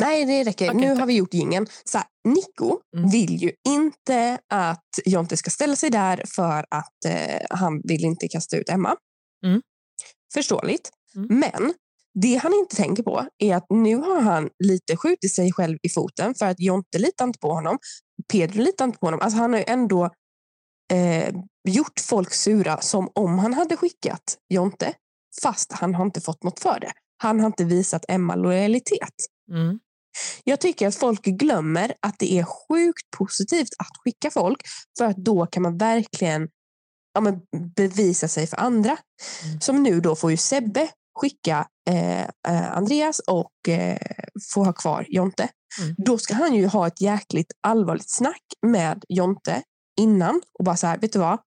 Nej, 0.02 0.26
det 0.26 0.44
räcker. 0.44 0.70
Okej, 0.70 0.82
nu 0.82 0.88
tack. 0.88 1.00
har 1.00 1.06
vi 1.06 1.14
gjort 1.14 1.34
gingen. 1.34 1.68
Så 1.84 1.98
här, 1.98 2.08
Nico 2.24 2.80
Mm. 2.98 3.10
vill 3.10 3.42
ju 3.44 3.52
inte 3.68 4.40
att 4.50 4.90
Jonte 5.06 5.38
ska 5.38 5.50
ställa 5.50 5.76
sig 5.76 5.90
där 5.90 6.24
för 6.28 6.66
att 6.70 7.06
eh, 7.06 7.40
han 7.50 7.82
vill 7.84 8.06
inte 8.06 8.28
kasta 8.28 8.58
ut 8.58 8.70
Emma. 8.70 8.96
Mm. 9.46 9.62
Förståeligt. 10.34 10.90
Mm. 11.16 11.28
Men 11.40 11.74
det 12.14 12.36
han 12.36 12.54
inte 12.54 12.76
tänker 12.76 13.04
på 13.04 13.28
är 13.38 13.56
att 13.56 13.66
nu 13.70 13.96
har 13.96 14.22
han 14.22 14.50
lite 14.64 14.98
skjutit 14.98 15.36
sig 15.36 15.52
själv 15.52 15.78
i 15.84 15.90
foten 15.90 16.36
för 16.36 16.46
att 16.46 16.60
Jonte 16.60 17.00
litar 17.00 17.26
inte 17.26 17.40
på 17.40 17.54
honom. 17.54 17.78
Pedro 18.32 18.62
litar 18.62 18.86
inte 18.86 19.00
på 19.00 19.08
honom. 19.08 19.20
Alltså 19.22 19.40
han 19.40 19.54
har 19.54 19.60
ju 19.60 19.66
ändå 19.68 20.10
eh, 20.94 21.36
gjort 21.68 22.00
folk 22.00 22.34
sura 22.34 22.82
som 22.82 23.10
om 23.16 23.40
han 23.40 23.54
hade 23.54 23.78
skickat 23.78 24.38
Jonte 24.50 24.94
fast 25.42 25.72
han 25.72 25.96
har 25.96 26.06
inte 26.06 26.22
fått 26.22 26.44
något 26.44 26.60
för 26.60 26.80
det. 26.80 26.92
Han 27.18 27.40
har 27.40 27.48
inte 27.48 27.64
visat 27.64 28.06
Emma 28.08 28.36
lojalitet. 28.36 29.16
Mm. 29.52 29.80
Jag 30.44 30.60
tycker 30.60 30.88
att 30.88 30.96
folk 30.96 31.24
glömmer 31.24 31.94
att 32.00 32.20
det 32.20 32.34
är 32.34 32.44
sjukt 32.44 33.10
positivt 33.18 33.70
att 33.80 33.98
skicka 34.04 34.32
folk 34.32 34.62
för 34.98 35.06
att 35.06 35.18
då 35.18 35.46
kan 35.46 35.64
man 35.64 35.78
verkligen 35.78 36.50
ja, 37.14 37.40
bevisa 37.76 38.28
sig 38.28 38.48
för 38.48 38.58
andra. 38.58 38.98
Mm. 39.44 39.62
Som 39.62 39.84
nu 39.84 40.02
då 40.02 40.16
får 40.16 40.32
ju 40.32 40.38
Sebbe 40.38 40.90
skicka 41.20 41.68
eh, 41.90 42.22
eh, 42.22 42.78
Andreas 42.78 43.20
och 43.20 43.70
eh, 43.70 43.98
få 44.54 44.64
ha 44.64 44.74
kvar 44.74 45.06
Jonte. 45.10 45.50
Mm. 45.82 45.96
Då 45.98 46.18
ska 46.18 46.34
han 46.34 46.56
ju 46.56 46.68
ha 46.68 46.88
ett 46.88 47.02
jäkligt 47.02 47.52
allvarligt 47.62 48.10
snack 48.10 48.44
med 48.68 49.04
Jonte 49.10 49.64
innan 50.02 50.42
och 50.60 50.66
bara 50.66 50.76
så 50.76 50.88
här, 50.88 50.98
vet 50.98 51.14
du 51.14 51.20
vad? 51.20 51.40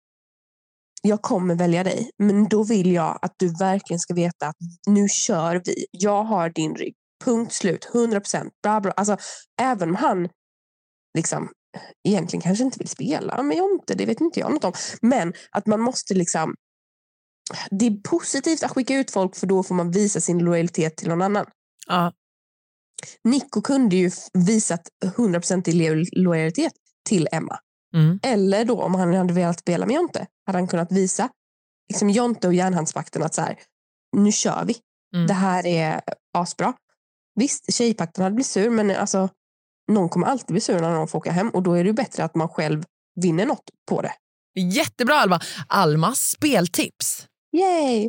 Jag 1.02 1.22
kommer 1.22 1.54
välja 1.54 1.84
dig, 1.84 2.10
men 2.18 2.48
då 2.48 2.62
vill 2.62 2.92
jag 2.92 3.18
att 3.22 3.34
du 3.36 3.48
verkligen 3.58 4.00
ska 4.00 4.14
veta 4.14 4.46
att 4.46 4.56
nu 4.86 5.08
kör 5.08 5.62
vi. 5.64 5.86
Jag 5.90 6.24
har 6.24 6.50
din 6.50 6.74
rygg. 6.74 6.94
Punkt 7.24 7.52
slut. 7.52 7.90
100 7.94 8.20
procent. 8.20 8.52
Alltså, 8.96 9.16
även 9.60 9.88
om 9.88 9.94
han 9.96 10.28
liksom 11.16 11.48
egentligen 12.08 12.40
kanske 12.40 12.64
inte 12.64 12.78
vill 12.78 12.88
spela 12.88 13.42
med 13.42 13.56
Jonte, 13.56 13.94
det 13.94 14.06
vet 14.06 14.20
inte 14.20 14.40
jag 14.40 14.52
något 14.52 14.64
om. 14.64 14.72
Men 15.02 15.34
att 15.50 15.66
man 15.66 15.80
måste 15.80 16.14
liksom... 16.14 16.54
Det 17.70 17.86
är 17.86 18.02
positivt 18.02 18.62
att 18.62 18.70
skicka 18.70 18.94
ut 18.96 19.10
folk 19.10 19.36
för 19.36 19.46
då 19.46 19.62
får 19.62 19.74
man 19.74 19.90
visa 19.90 20.20
sin 20.20 20.38
lojalitet 20.38 20.96
till 20.96 21.08
någon 21.08 21.22
annan. 21.22 21.46
Ja. 21.86 22.12
Nico 23.24 23.62
kunde 23.62 23.96
ju 23.96 24.10
visat 24.32 24.88
100% 25.04 25.68
i 25.68 25.72
lo- 25.72 26.04
lojalitet 26.12 26.72
till 27.08 27.28
Emma. 27.32 27.58
Mm. 27.94 28.20
Eller 28.22 28.64
då 28.64 28.82
om 28.82 28.94
han 28.94 29.14
hade 29.14 29.34
velat 29.34 29.60
spela 29.60 29.86
med 29.86 29.94
Jonte 29.94 30.26
hade 30.46 30.58
han 30.58 30.68
kunnat 30.68 30.92
visa 30.92 31.28
liksom 31.88 32.10
Jonte 32.10 32.46
och 32.46 32.54
järnhandsvakten 32.54 33.22
att 33.22 33.34
så 33.34 33.40
här, 33.40 33.58
nu 34.16 34.32
kör 34.32 34.64
vi. 34.64 34.76
Mm. 35.14 35.26
Det 35.26 35.34
här 35.34 35.66
är 35.66 36.00
asbra. 36.34 36.72
Visst, 37.34 37.74
tjejpakten 37.74 38.22
hade 38.24 38.34
blivit 38.34 38.46
sur 38.46 38.70
men 38.70 38.90
alltså, 38.90 39.28
någon 39.92 40.08
kommer 40.08 40.26
alltid 40.26 40.46
bli 40.54 40.60
sur 40.60 40.80
när 40.80 40.90
någon 40.90 41.08
får 41.08 41.18
åka 41.18 41.32
hem 41.32 41.50
och 41.50 41.62
då 41.62 41.72
är 41.72 41.84
det 41.84 41.92
bättre 41.92 42.24
att 42.24 42.34
man 42.34 42.48
själv 42.48 42.84
vinner 43.20 43.46
något 43.46 43.70
på 43.88 44.02
det. 44.02 44.12
Jättebra 44.60 45.14
Alma. 45.14 45.40
Almas 45.68 46.20
speltips. 46.20 47.26
Yay! 47.52 48.04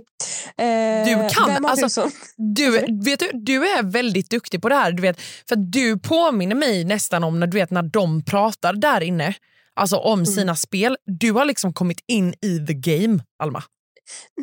Eh, 0.57 1.05
Du 1.05 1.29
kan, 1.35 1.47
vem 1.53 1.63
har 1.63 1.71
alltså- 1.71 2.09
du 2.55 2.71
vet 2.71 3.19
du, 3.19 3.31
du 3.33 3.67
är 3.67 3.83
väldigt 3.83 4.29
duktig 4.29 4.61
på 4.61 4.69
det 4.69 4.75
här. 4.75 4.91
Du 4.91 5.01
vet, 5.01 5.21
för 5.49 5.55
du 5.55 5.99
påminner 5.99 6.55
mig 6.55 6.83
nästan 6.85 7.23
om 7.23 7.39
när, 7.39 7.47
du 7.47 7.57
vet, 7.57 7.71
när 7.71 7.83
de 7.83 8.23
pratar 8.25 8.73
där 8.73 9.01
inne 9.01 9.33
alltså 9.73 9.97
om 9.97 10.25
sina 10.25 10.55
spel. 10.55 10.97
Du 11.05 11.31
har 11.31 11.45
liksom 11.45 11.73
kommit 11.73 11.99
in 12.07 12.33
i 12.41 12.65
the 12.67 12.73
game, 12.73 13.19
Alma. 13.43 13.63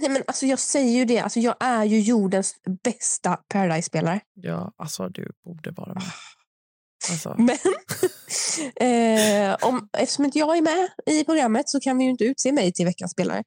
Nej, 0.01 0.09
men 0.11 0.23
alltså, 0.27 0.47
jag 0.47 0.59
säger 0.59 0.93
ju 0.99 1.05
det, 1.05 1.19
alltså, 1.19 1.41
jag 1.41 1.55
är 1.61 1.85
ju 1.85 2.01
jordens 2.01 2.55
bästa 2.85 3.39
Paradise-spelare. 3.49 4.21
Ja, 4.35 4.73
alltså 4.77 5.09
du 5.09 5.33
borde 5.45 5.71
vara 5.71 5.95
med. 5.95 6.03
Alltså, 7.11 7.35
Men 7.39 7.59
eh, 8.81 9.57
om, 9.61 9.89
eftersom 9.99 10.25
inte 10.25 10.39
jag 10.39 10.57
är 10.57 10.63
med 10.63 10.89
i 11.07 11.25
programmet 11.25 11.69
så 11.69 11.81
kan 11.81 11.99
vi 11.99 12.05
ju 12.05 12.11
inte 12.11 12.25
utse 12.25 12.53
mig 12.53 12.73
till 12.73 12.85
veckans 12.87 13.13
spelare. 13.13 13.43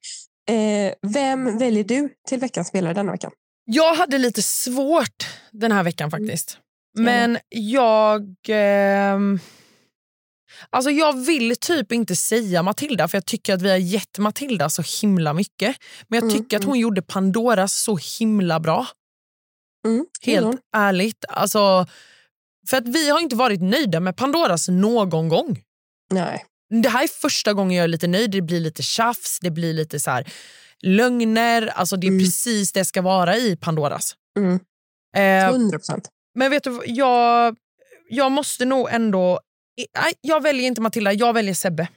Eh, 0.48 0.94
vem 1.02 1.58
väljer 1.58 1.84
du 1.84 2.08
till 2.28 2.38
veckans 2.38 2.68
spelare 2.68 2.94
denna 2.94 3.12
veckan? 3.12 3.30
jag 3.70 3.94
hade 3.94 4.18
lite 4.18 4.42
svårt 4.42 5.26
den 5.52 5.72
här 5.72 5.82
veckan 5.82 6.10
faktiskt. 6.10 6.58
Jag 6.92 7.04
Men 7.04 7.38
jag... 7.48 8.36
ehm, 8.48 9.40
Alltså 10.70 10.90
jag 10.90 11.24
vill 11.26 11.56
typ 11.56 11.92
inte 11.92 12.16
säga 12.16 12.62
Matilda 12.62 13.08
för 13.08 13.16
jag 13.16 13.26
tycker 13.26 13.54
att 13.54 13.62
vi 13.62 13.70
har 13.70 13.76
gett 13.76 14.18
Matilda 14.18 14.70
så 14.70 14.82
himla 15.02 15.32
mycket. 15.32 15.76
Men 16.08 16.16
jag 16.16 16.22
Mm, 16.30 16.42
tycker 16.42 16.56
att 16.56 16.62
mm. 16.62 16.70
hon 16.70 16.78
gjorde 16.78 17.02
Pandoras 17.02 17.82
så 17.82 17.98
himla 18.18 18.60
bra. 18.60 18.86
Mm, 19.86 20.06
Helt 20.22 20.60
ärligt. 20.76 21.24
Alltså, 21.28 21.86
för 22.70 22.76
att 22.76 22.88
vi 22.88 23.10
har 23.10 23.20
inte 23.20 23.36
varit 23.36 23.62
nöjda 23.62 24.00
med 24.00 24.16
Pandoras 24.16 24.68
någon 24.68 25.28
gång. 25.28 25.62
Nej. 26.10 26.44
Det 26.82 26.88
här 26.88 27.04
är 27.04 27.08
första 27.08 27.52
gången 27.54 27.76
jag 27.76 27.84
är 27.84 27.88
lite 27.88 28.06
nöjd. 28.06 28.30
Det 28.30 28.42
blir 28.42 28.60
lite 28.60 28.82
tjafs, 28.82 29.38
det 29.40 29.50
blir 29.50 29.72
lite 29.74 30.00
så 30.00 30.10
här 30.10 30.32
lögner. 30.82 31.66
Alltså 31.66 31.96
det 31.96 32.06
är 32.06 32.08
Mm. 32.08 32.24
precis 32.24 32.72
det 32.72 32.84
ska 32.84 33.02
vara 33.02 33.36
i 33.36 33.56
Pandoras. 33.56 34.14
Mm. 34.38 34.60
Eh, 35.16 35.50
100 35.54 35.78
procent. 35.78 36.08
men 36.34 36.50
vet 36.50 36.64
du, 36.64 36.80
jag, 36.86 37.56
jag 38.08 38.32
måste 38.32 38.64
nog 38.64 38.88
ändå... 38.90 39.40
Nej, 40.02 40.12
jag 40.20 40.42
väljer 40.42 40.66
inte 40.66 40.80
Matilda, 40.80 41.12
jag 41.12 41.32
väljer 41.32 41.54
Sebbe. 41.54 41.88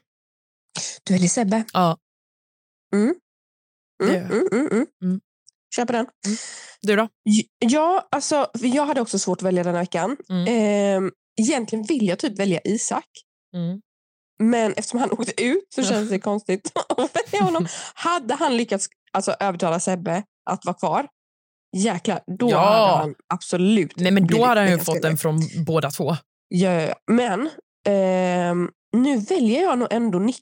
Du 1.03 1.13
väljer 1.13 1.29
Sebbe. 1.29 1.63
Ja. 1.73 1.97
Mm. 2.93 3.15
Mm, 4.03 4.15
mm, 4.15 4.47
mm, 4.51 4.67
mm. 4.71 4.85
Mm. 5.03 5.19
Köper 5.75 5.93
den. 5.93 6.05
Du 6.81 6.95
då? 6.95 7.07
Ja, 7.59 8.07
alltså, 8.11 8.51
jag 8.53 8.85
hade 8.85 9.01
också 9.01 9.19
svårt 9.19 9.37
att 9.39 9.43
välja 9.43 9.63
den 9.63 9.75
här 9.75 9.81
veckan. 9.81 10.17
Mm. 10.29 10.45
Ehm, 10.47 11.11
egentligen 11.41 11.85
vill 11.85 12.07
jag 12.07 12.19
typ 12.19 12.39
välja 12.39 12.59
Isak. 12.63 13.05
Mm. 13.55 13.81
Men 14.41 14.71
eftersom 14.73 14.99
han 14.99 15.11
åkte 15.11 15.43
ut 15.43 15.67
så 15.75 15.83
känns 15.83 16.09
det 16.09 16.19
konstigt 16.19 16.71
att 16.89 17.15
välja 17.15 17.45
honom. 17.45 17.67
Hade 17.93 18.33
han 18.35 18.57
lyckats 18.57 18.87
alltså, 19.11 19.31
övertala 19.39 19.79
Sebbe 19.79 20.23
att 20.49 20.65
vara 20.65 20.73
kvar, 20.75 21.07
jäklar, 21.77 22.19
då 22.39 22.49
Ja. 22.49 22.59
hade 22.59 22.97
han 22.97 23.15
absolut 23.33 23.93
Nej, 23.97 24.11
men 24.11 24.27
då 24.27 24.45
hade 24.45 24.61
han 24.61 24.69
ju 24.69 24.77
fått 24.77 24.85
spelare. 24.95 25.09
den 25.09 25.17
från 25.17 25.39
båda 25.65 25.91
två. 25.91 26.15
Ja, 26.47 26.69
ja, 26.73 26.81
ja. 26.81 26.95
Men 27.11 27.49
ehm, 27.87 28.69
nu 28.97 29.17
väljer 29.17 29.61
jag 29.61 29.79
nog 29.79 29.87
ändå 29.91 30.19
Nico. 30.19 30.41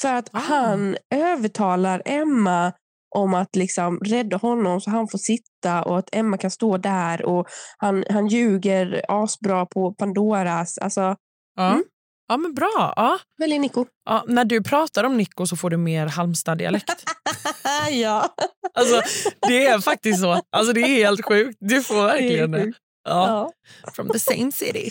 För 0.00 0.14
att 0.14 0.28
Ah. 0.32 0.38
han 0.38 0.96
övertalar 1.14 2.02
Emma 2.04 2.72
om 3.16 3.34
att 3.34 3.56
liksom 3.56 3.98
rädda 3.98 4.36
honom 4.36 4.80
så 4.80 4.90
han 4.90 5.08
får 5.08 5.18
sitta 5.18 5.82
och 5.82 5.98
att 5.98 6.08
Emma 6.12 6.38
kan 6.38 6.50
stå 6.50 6.76
där. 6.76 7.24
och 7.24 7.46
Han, 7.78 8.04
han 8.10 8.26
ljuger 8.28 9.02
asbra 9.08 9.66
på 9.66 9.94
Pandoras. 9.94 10.78
Alltså, 10.78 11.16
Ja, 11.58 11.70
Mm. 11.70 11.84
Ja 12.28 12.36
men 12.36 12.54
bra. 12.54 12.92
Ja. 12.96 13.18
väljer 13.38 13.58
Nico. 13.58 13.84
Ja, 14.04 14.24
när 14.28 14.44
du 14.44 14.62
pratar 14.62 15.04
om 15.04 15.16
Nico 15.16 15.46
så 15.46 15.56
får 15.56 15.70
du 15.70 15.76
mer 15.76 16.06
Halmstad-dialekt. 16.06 17.04
ja. 17.90 18.34
Alltså, 18.74 19.02
det 19.48 19.66
är 19.66 19.78
faktiskt 19.80 20.20
så. 20.20 20.40
Alltså, 20.52 20.72
det 20.72 20.80
är 20.80 20.86
helt 20.86 21.24
sjukt. 21.24 21.56
Du 21.60 21.82
får 21.82 22.06
verkligen 22.06 22.50
det. 22.50 22.64
Ja. 22.64 22.72
Ja. 23.04 23.52
From 23.92 24.08
the 24.08 24.18
same 24.18 24.52
city. 24.52 24.90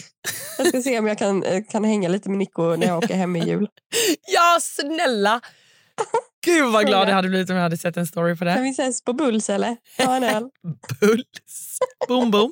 Jag 0.58 0.68
ska 0.68 0.82
se 0.82 1.00
om 1.00 1.08
jag 1.08 1.18
kan, 1.18 1.44
eh, 1.44 1.64
kan 1.70 1.84
hänga 1.84 2.10
lite 2.10 2.30
med 2.30 2.38
Nico 2.38 2.76
när 2.76 2.88
jag 2.88 2.98
åker 2.98 3.16
hem 3.16 3.36
i 3.36 3.48
jul. 3.48 3.68
Ja, 4.28 4.60
snälla! 4.62 5.42
Gud 6.46 6.72
vad 6.72 6.86
glad 6.88 7.10
jag 7.10 7.14
hade 7.14 7.30
blivit 7.30 7.50
om 7.50 7.56
jag 7.56 7.64
hade 7.64 7.78
sett 7.78 7.98
en 7.98 8.08
story 8.08 8.36
på 8.36 8.46
Kan 8.46 8.56
det. 8.56 8.62
vi 8.62 8.70
ses 8.70 9.04
på 9.04 9.14
Bulls 9.14 9.50
eller? 9.50 9.78
Ta 9.98 10.16
en 10.16 10.24
öl. 10.24 10.44
Puls. 11.00 11.80
Boom, 12.08 12.32
boom. 12.32 12.52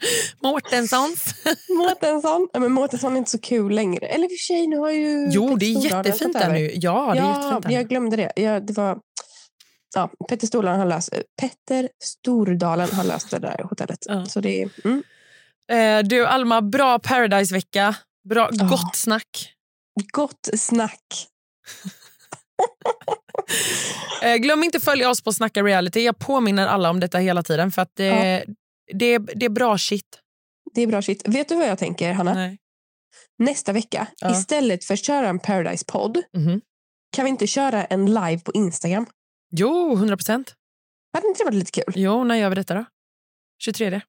Mårtenssons. 0.42 1.34
Mårtensson. 1.78 2.48
Ja, 2.52 2.60
men 2.60 2.72
Mårtensson 2.72 3.12
är 3.12 3.18
inte 3.18 3.30
så 3.30 3.38
kul 3.38 3.72
längre. 3.72 4.06
Eller 4.06 4.24
i 4.24 4.26
och 4.26 4.30
för 4.30 4.44
sig, 4.46 4.66
nu 4.66 4.78
har 4.78 4.90
ju 4.90 5.28
Jo, 5.30 5.56
det 5.56 5.66
är 5.66 5.84
jättefint 5.84 6.32
där 6.32 6.52
nu. 6.52 6.70
Ja, 6.74 7.10
det 7.14 7.20
är 7.20 7.28
jättefint 7.28 7.74
jag 7.74 7.88
glömde 7.88 8.16
det. 8.16 8.32
Ja, 8.36 8.60
det 8.60 8.72
var, 8.72 8.98
ja, 9.94 10.10
Petter 10.28 10.46
Stordalen 10.46 10.80
har 10.80 10.86
löst 10.86 11.14
Petter 11.40 11.88
Stordalen 12.04 12.88
har 12.92 13.04
löst 13.04 13.30
det 13.30 13.38
där 13.38 13.62
hotellet. 13.62 13.98
Ja. 14.08 14.26
Så 14.26 14.40
det 14.40 14.62
är, 14.62 14.70
mm, 14.84 15.02
Eh, 15.72 16.02
du, 16.04 16.26
Alma, 16.26 16.62
bra 16.62 16.98
Paradise-vecka. 16.98 17.94
Bra, 18.28 18.48
Ja. 18.52 18.64
Gott 18.64 18.96
snack. 18.96 19.54
gott 20.12 20.48
snack. 20.56 21.02
Eh, 24.22 24.36
glöm 24.36 24.64
inte 24.64 24.80
följa 24.80 25.10
oss 25.10 25.22
på 25.22 25.32
Snacka 25.32 25.62
reality. 25.62 26.00
Jag 26.00 26.18
påminner 26.18 26.66
alla 26.66 26.90
om 26.90 27.00
detta 27.00 27.18
hela 27.18 27.42
tiden. 27.42 27.72
För 27.72 27.82
att 27.82 27.90
det, 27.94 28.44
det, 28.94 29.18
det 29.18 29.46
är 29.46 29.50
bra 29.50 29.78
shit. 29.78 30.20
Det 30.74 30.80
är 30.82 30.86
bra 30.86 31.02
shit. 31.02 31.28
Vet 31.28 31.48
du 31.48 31.54
vad 31.56 31.68
jag 31.68 31.78
tänker, 31.78 32.12
Hanna? 32.12 32.34
Nej. 32.34 32.58
Nästa 33.38 33.72
vecka, 33.72 34.06
Ja. 34.20 34.32
istället 34.32 34.84
för 34.84 34.94
att 34.94 35.04
köra 35.04 35.28
en 35.28 35.38
Paradise-podd, 35.40 36.22
Mhm. 36.32 36.60
kan 37.16 37.24
vi 37.24 37.28
inte 37.30 37.46
köra 37.46 37.84
en 37.84 38.06
live 38.06 38.38
på 38.40 38.52
Instagram? 38.52 39.06
Jo, 39.50 39.94
100 39.96 40.16
procent. 40.16 40.54
Hade 41.12 41.28
inte 41.28 41.40
det 41.40 41.44
varit 41.44 41.54
lite 41.58 41.70
kul? 41.82 41.94
Jo, 41.96 42.24
när 42.24 42.34
gör 42.34 42.48
vi 42.48 42.54
detta 42.54 42.74
då? 42.74 42.84
23. 43.64 43.94
Eh, 43.96 44.02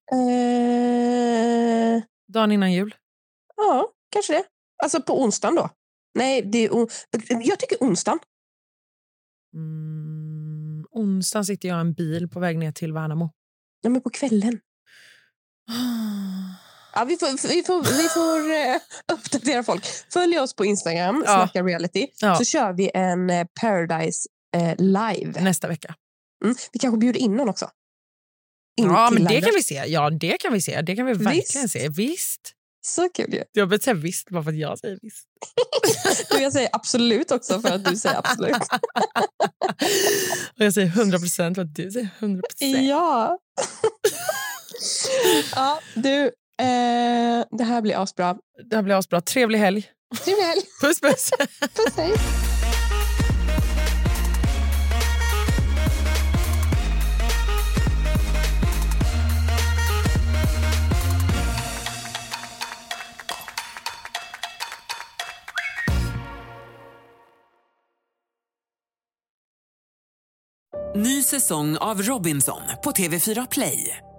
Dagen 2.33 2.51
innan 2.51 2.73
jul. 2.73 2.95
ja, 3.55 3.89
kanske 4.11 4.33
det. 4.33 4.43
Alltså 4.83 5.01
på 5.01 5.21
onsdagen 5.23 5.55
då? 5.55 5.69
Nej, 6.15 6.41
det 6.41 6.57
är 6.57 6.73
o- 6.73 6.87
jag 7.43 7.59
tycker 7.59 7.77
onsdagen. 7.79 8.19
Mm, 9.53 10.85
onsdagen 10.91 11.45
sitter 11.45 11.67
jag 11.69 11.77
i 11.77 11.81
en 11.81 11.93
bil 11.93 12.29
på 12.29 12.39
väg 12.39 12.57
ner 12.57 12.71
till 12.71 12.93
Värnamo. 12.93 13.31
Ja, 13.81 13.89
men 13.89 14.01
på 14.01 14.09
kvällen. 14.09 14.59
Ja, 16.93 17.03
vi 17.05 17.17
får, 17.17 17.47
vi 17.47 17.63
får, 17.63 17.83
vi 17.83 18.09
får 18.09 18.51
eh, 18.51 18.81
uppdatera 19.17 19.63
folk. 19.63 19.85
Följ 20.13 20.39
oss 20.39 20.53
på 20.55 20.65
Instagram, 20.65 21.23
Ja. 21.27 21.33
Snacka 21.33 21.63
reality, 21.63 22.07
Ja. 22.21 22.35
så 22.35 22.45
kör 22.45 22.73
vi 22.73 22.91
en 22.93 23.29
eh, 23.29 23.45
Paradise 23.61 24.29
eh, 24.55 24.75
live. 24.77 25.41
Nästa 25.41 25.67
vecka. 25.67 25.95
Mm. 26.43 26.55
Vi 26.71 26.79
kanske 26.79 26.97
bjuder 26.97 27.19
in 27.19 27.35
någon 27.35 27.49
också. 27.49 27.69
In 28.81 28.85
Ja, 28.85 29.09
men 29.11 29.23
det 29.23 29.41
kan 29.41 29.51
vi 29.55 29.63
se. 29.63 29.83
Ja, 29.87 30.09
det 30.09 30.37
kan 30.37 30.53
vi 30.53 30.61
se. 30.61 30.81
Det 30.81 30.95
kan 30.95 31.05
vi 31.05 31.13
verkligen 31.13 31.63
Visst. 31.63 31.71
se. 31.71 31.89
Visst. 31.89 32.53
Så 32.85 33.09
kul 33.09 33.33
ju. 33.33 33.43
Jag 33.51 33.69
behöver 33.69 33.83
säga 33.83 33.93
visst 33.93 34.29
bara 34.29 34.43
för 34.43 34.51
att 34.51 34.57
jag 34.57 34.79
säger 34.79 34.99
visst. 35.01 35.25
Du, 36.31 36.37
jag 36.43 36.53
säger 36.53 36.69
absolut 36.73 37.31
också 37.31 37.61
för 37.61 37.71
att 37.71 37.85
du 37.85 37.95
säger 37.95 38.17
absolut. 38.17 38.55
Och 40.55 40.65
jag 40.65 40.73
säger 40.73 40.87
100 40.87 41.19
procent 41.19 41.55
för 41.55 41.61
att 41.61 41.75
du 41.75 41.91
säger 41.91 42.09
100 42.19 42.41
procent. 42.49 42.87
ja. 42.87 43.37
ja, 45.55 45.79
du. 45.95 46.31
Eh, 46.59 47.45
det 47.51 47.63
här 47.63 47.81
blir 47.81 48.01
asbra. 48.01 48.35
Det 48.69 48.75
här 48.75 48.83
blir 48.83 48.95
asbra. 48.95 49.21
Trevlig 49.21 49.59
helg. 49.59 49.87
Trevlig 50.23 50.43
helg. 50.43 50.61
Puss, 50.81 51.01
puss. 51.01 51.31
Puss, 51.75 51.97
hej. 51.97 52.13
Ny 70.95 71.23
säsong 71.23 71.77
av 71.77 72.01
Robinson 72.01 72.61
på 72.83 72.91
TV4 72.91 73.47
Play. 73.51 74.08